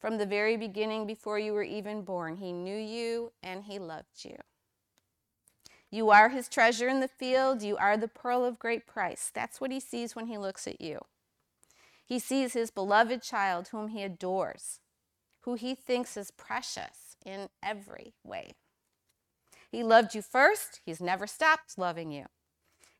[0.00, 4.24] From the very beginning, before you were even born, He knew you and He loved
[4.24, 4.36] you.
[5.94, 7.62] You are his treasure in the field.
[7.62, 9.30] You are the pearl of great price.
[9.32, 10.98] That's what he sees when he looks at you.
[12.04, 14.80] He sees his beloved child, whom he adores,
[15.42, 18.54] who he thinks is precious in every way.
[19.70, 20.80] He loved you first.
[20.84, 22.26] He's never stopped loving you.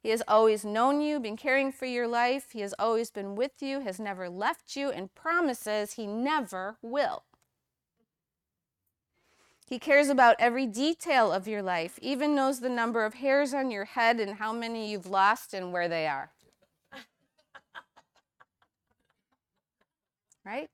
[0.05, 2.51] He has always known you, been caring for your life.
[2.53, 7.23] He has always been with you, has never left you, and promises he never will.
[9.67, 13.71] He cares about every detail of your life, even knows the number of hairs on
[13.71, 16.33] your head and how many you've lost and where they are.
[20.45, 20.69] right?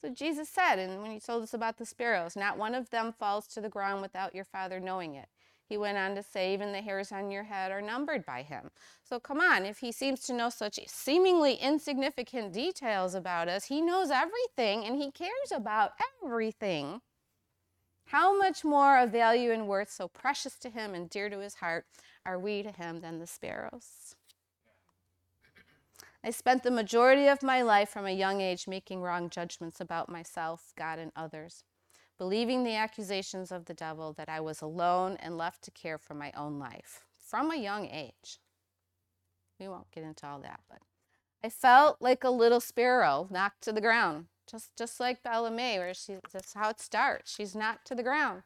[0.00, 3.12] So Jesus said, and when he told us about the sparrows, not one of them
[3.12, 5.28] falls to the ground without your father knowing it.
[5.66, 8.70] He went on to say, even the hairs on your head are numbered by him.
[9.02, 13.80] So come on, if he seems to know such seemingly insignificant details about us, he
[13.80, 15.92] knows everything and he cares about
[16.22, 17.00] everything.
[18.06, 21.54] How much more of value and worth, so precious to him and dear to his
[21.54, 21.86] heart,
[22.26, 24.14] are we to him than the sparrows?
[26.22, 30.08] I spent the majority of my life from a young age making wrong judgments about
[30.08, 31.64] myself, God, and others,
[32.18, 36.14] believing the accusations of the devil that I was alone and left to care for
[36.14, 38.38] my own life from a young age.
[39.58, 40.78] We won't get into all that, but
[41.42, 45.78] I felt like a little sparrow knocked to the ground just just like Bella May,
[45.78, 47.34] where she that's how it starts.
[47.34, 48.42] She's knocked to the ground.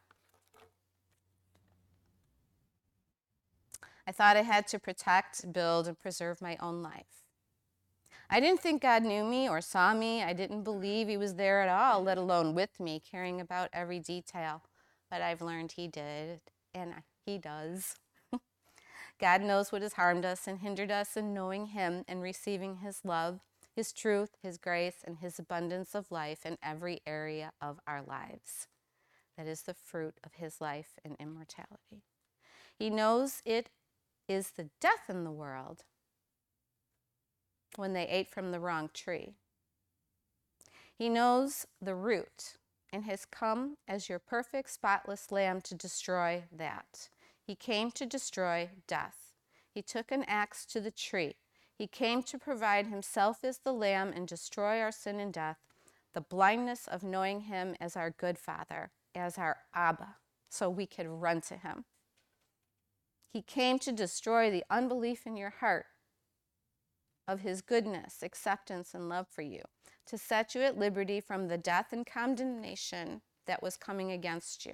[4.07, 7.28] I thought I had to protect, build, and preserve my own life.
[8.29, 10.21] I didn't think God knew me or saw me.
[10.21, 13.99] I didn't believe He was there at all, let alone with me, caring about every
[13.99, 14.63] detail.
[15.09, 16.41] But I've learned He did,
[16.73, 16.93] and
[17.25, 17.95] He does.
[19.19, 23.01] God knows what has harmed us and hindered us in knowing Him and receiving His
[23.03, 23.39] love
[23.79, 28.67] his truth, His grace, and His abundance of life in every area of our lives.
[29.37, 32.03] That is the fruit of His life and immortality.
[32.77, 33.69] He knows it
[34.27, 35.85] is the death in the world
[37.79, 39.33] when they ate from the wrong tree.
[40.95, 42.57] He knows the root
[42.91, 47.09] and has come as your perfect, spotless lamb to destroy that.
[47.41, 49.33] He came to destroy death.
[49.73, 51.35] He took an axe to the tree
[51.79, 55.59] he came to provide himself as the Lamb and destroy our sin and death,
[56.13, 60.17] the blindness of knowing him as our good Father, as our Abba,
[60.49, 61.85] so we could run to him.
[63.31, 65.85] He came to destroy the unbelief in your heart
[67.29, 69.61] of his goodness, acceptance, and love for you,
[70.07, 74.73] to set you at liberty from the death and condemnation that was coming against you.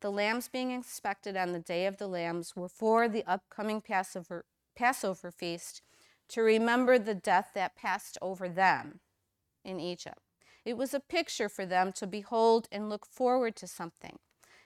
[0.00, 4.44] The lambs being expected on the day of the lambs were for the upcoming Passover,
[4.76, 5.82] Passover feast
[6.28, 9.00] to remember the death that passed over them
[9.64, 10.20] in Egypt.
[10.64, 14.20] It was a picture for them to behold and look forward to something.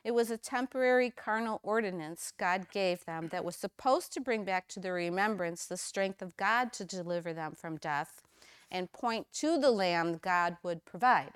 [0.05, 4.66] It was a temporary carnal ordinance God gave them that was supposed to bring back
[4.68, 8.22] to their remembrance the strength of God to deliver them from death
[8.70, 11.32] and point to the Lamb God would provide.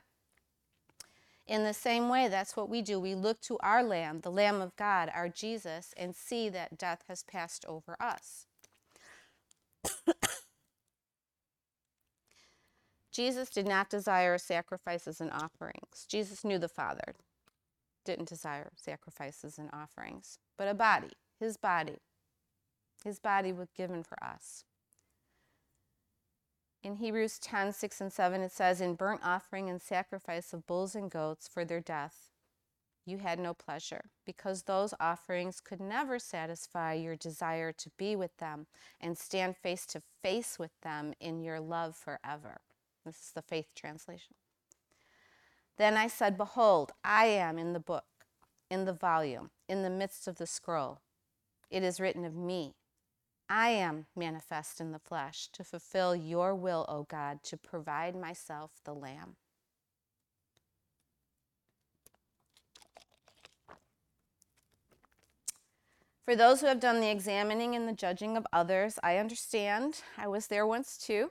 [1.47, 2.99] In the same way, that's what we do.
[2.99, 7.05] We look to our Lamb, the Lamb of God, our Jesus, and see that death
[7.07, 8.47] has passed over us.
[13.12, 16.05] Jesus did not desire sacrifices and offerings.
[16.09, 17.14] Jesus knew the Father
[18.07, 21.99] didn't desire sacrifices and offerings, but a body, his body.
[23.05, 24.65] His body was given for us.
[26.83, 30.95] In Hebrews 10 6 and 7, it says, In burnt offering and sacrifice of bulls
[30.95, 32.31] and goats for their death,
[33.05, 38.37] you had no pleasure, because those offerings could never satisfy your desire to be with
[38.39, 38.67] them
[39.01, 42.61] and stand face to face with them in your love forever.
[43.05, 44.35] This is the faith translation.
[45.77, 48.05] Then I said, Behold, I am in the book,
[48.70, 51.01] in the volume, in the midst of the scroll.
[51.70, 52.74] It is written of me.
[53.49, 58.72] I am manifest in the flesh to fulfill your will, O God, to provide myself
[58.85, 59.37] the Lamb.
[66.24, 70.03] For those who have done the examining and the judging of others, I understand.
[70.18, 71.31] I was there once too.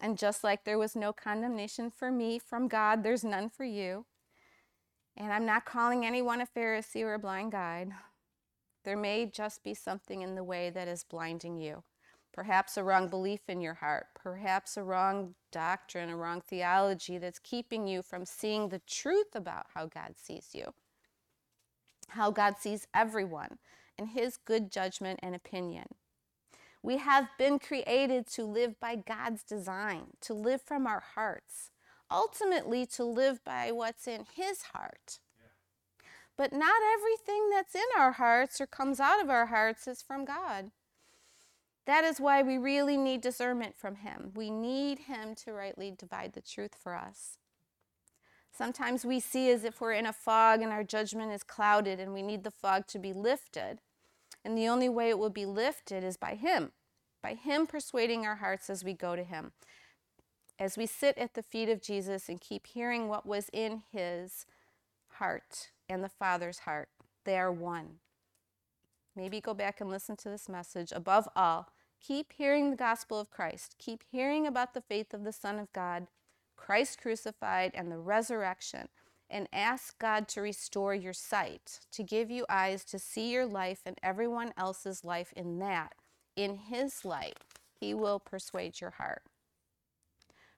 [0.00, 4.06] And just like there was no condemnation for me from God, there's none for you.
[5.16, 7.92] And I'm not calling anyone a Pharisee or a blind guide.
[8.84, 11.82] There may just be something in the way that is blinding you.
[12.32, 17.40] Perhaps a wrong belief in your heart, perhaps a wrong doctrine, a wrong theology that's
[17.40, 20.72] keeping you from seeing the truth about how God sees you,
[22.08, 23.58] how God sees everyone,
[23.98, 25.86] and His good judgment and opinion.
[26.82, 31.70] We have been created to live by God's design, to live from our hearts,
[32.10, 35.18] ultimately, to live by what's in His heart.
[36.36, 40.24] But not everything that's in our hearts or comes out of our hearts is from
[40.24, 40.70] God.
[41.84, 44.32] That is why we really need discernment from Him.
[44.34, 47.36] We need Him to rightly divide the truth for us.
[48.52, 52.12] Sometimes we see as if we're in a fog and our judgment is clouded and
[52.12, 53.80] we need the fog to be lifted.
[54.44, 56.72] And the only way it will be lifted is by Him,
[57.22, 59.52] by Him persuading our hearts as we go to Him.
[60.58, 64.46] As we sit at the feet of Jesus and keep hearing what was in His
[65.14, 66.88] heart and the Father's heart,
[67.24, 67.96] they are one.
[69.14, 70.92] Maybe go back and listen to this message.
[70.92, 71.68] Above all,
[72.00, 73.76] keep hearing the gospel of Christ.
[73.78, 76.06] Keep hearing about the faith of the Son of God,
[76.56, 78.88] Christ crucified, and the resurrection
[79.30, 83.80] and ask God to restore your sight, to give you eyes to see your life
[83.86, 85.92] and everyone else's life in that.
[86.36, 87.38] In His light,
[87.80, 89.22] He will persuade your heart.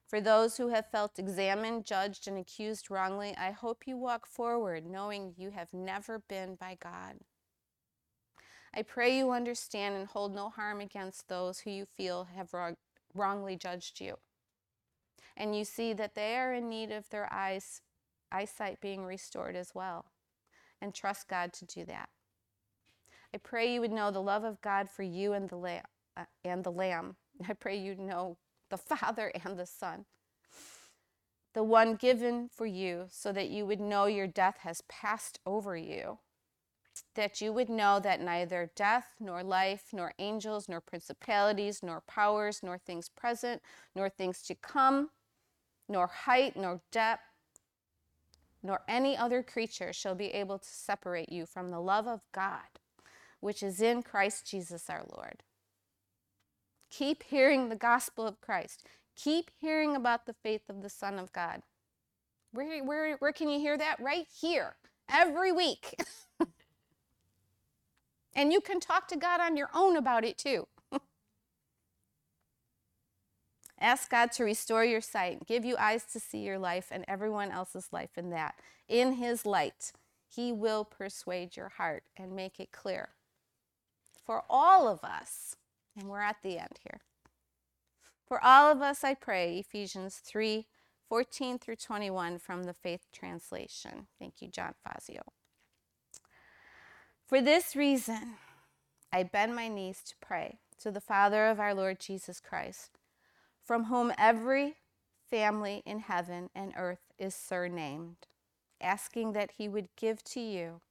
[0.07, 4.85] For those who have felt examined, judged, and accused wrongly, I hope you walk forward
[4.85, 7.17] knowing you have never been by God.
[8.75, 12.75] I pray you understand and hold no harm against those who you feel have wrong,
[13.13, 14.17] wrongly judged you.
[15.37, 17.81] And you see that they are in need of their eyes
[18.33, 20.05] eyesight being restored as well.
[20.81, 22.09] And trust God to do that.
[23.33, 25.85] I pray you would know the love of God for you and the lamb.
[26.15, 27.15] Uh, and the lamb.
[27.49, 28.37] I pray you know
[28.69, 30.05] the Father and the Son.
[31.53, 35.77] The one given for you so that you would know your death has passed over
[35.77, 36.17] you.
[37.15, 42.61] That you would know that neither death, nor life, nor angels, nor principalities, nor powers,
[42.61, 43.61] nor things present,
[43.95, 45.09] nor things to come,
[45.89, 47.32] nor height, nor depth,
[48.63, 52.79] nor any other creature shall be able to separate you from the love of God,
[53.41, 55.43] which is in Christ Jesus our Lord.
[56.89, 58.85] Keep hearing the gospel of Christ.
[59.15, 61.61] Keep hearing about the faith of the Son of God.
[62.51, 63.99] Where, where, where can you hear that?
[63.99, 64.75] Right here,
[65.11, 65.99] every week.
[68.35, 70.67] and you can talk to God on your own about it too.
[73.83, 77.51] Ask God to restore your sight, give you eyes to see your life and everyone
[77.51, 78.55] else's life in that.
[78.87, 79.91] In His light,
[80.25, 83.09] He will persuade your heart and make it clear.
[84.25, 85.57] For all of us,
[85.99, 87.01] and we're at the end here.
[88.25, 90.65] For all of us, I pray, Ephesians 3
[91.09, 94.07] 14 through 21 from the Faith Translation.
[94.17, 95.21] Thank you, John Fazio.
[97.27, 98.35] For this reason,
[99.11, 102.97] I bend my knees to pray to the Father of our Lord Jesus Christ
[103.63, 104.75] from whom every
[105.29, 108.27] family in heaven and earth is surnamed,
[108.81, 110.81] asking that he would give to you,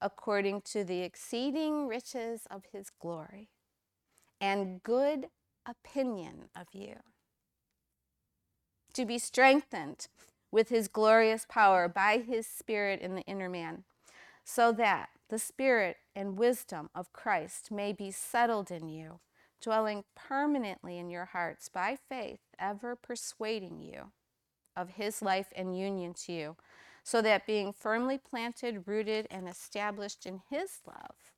[0.00, 3.48] according to the exceeding riches of his glory
[4.40, 5.26] and good
[5.66, 6.96] opinion of you,
[8.92, 10.06] to be strengthened
[10.50, 13.84] with his glorious power by his Spirit in the inner man,
[14.44, 19.20] so that the Spirit and wisdom of Christ may be settled in you
[19.64, 24.12] dwelling permanently in your hearts by faith, ever persuading you
[24.76, 26.56] of his life and union to you,
[27.02, 31.32] so that being firmly planted, rooted, and established in his love,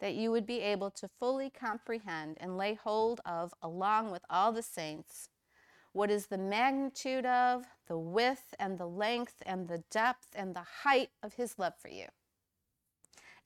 [0.00, 4.50] that you would be able to fully comprehend and lay hold of, along with all
[4.50, 5.28] the saints,
[5.92, 10.66] what is the magnitude of, the width, and the length, and the depth, and the
[10.82, 12.06] height of his love for you,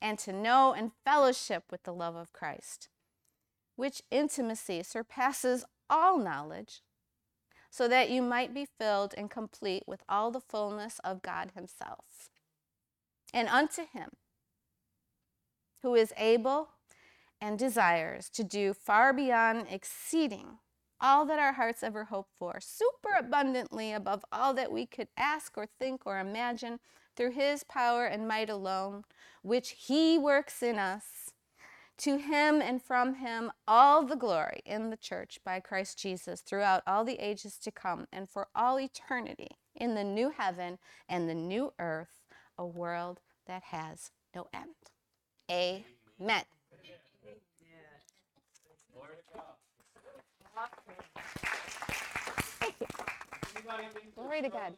[0.01, 2.89] and to know and fellowship with the love of Christ
[3.79, 6.81] which intimacy surpasses all knowledge,
[7.69, 12.29] so that you might be filled and complete with all the fullness of God Himself.
[13.33, 14.09] And unto him
[15.81, 16.71] who is able
[17.39, 20.57] and desires to do far beyond exceeding
[20.99, 25.57] all that our hearts ever hope for, super abundantly above all that we could ask
[25.57, 26.81] or think or imagine,
[27.15, 29.05] through his power and might alone,
[29.41, 31.28] which he works in us.
[31.99, 36.81] To him and from him all the glory in the church by Christ Jesus throughout
[36.87, 40.77] all the ages to come and for all eternity in the new heaven
[41.09, 42.23] and the new earth,
[42.57, 44.75] a world that has no end.
[45.51, 46.43] Amen.
[54.15, 54.73] Glory to God.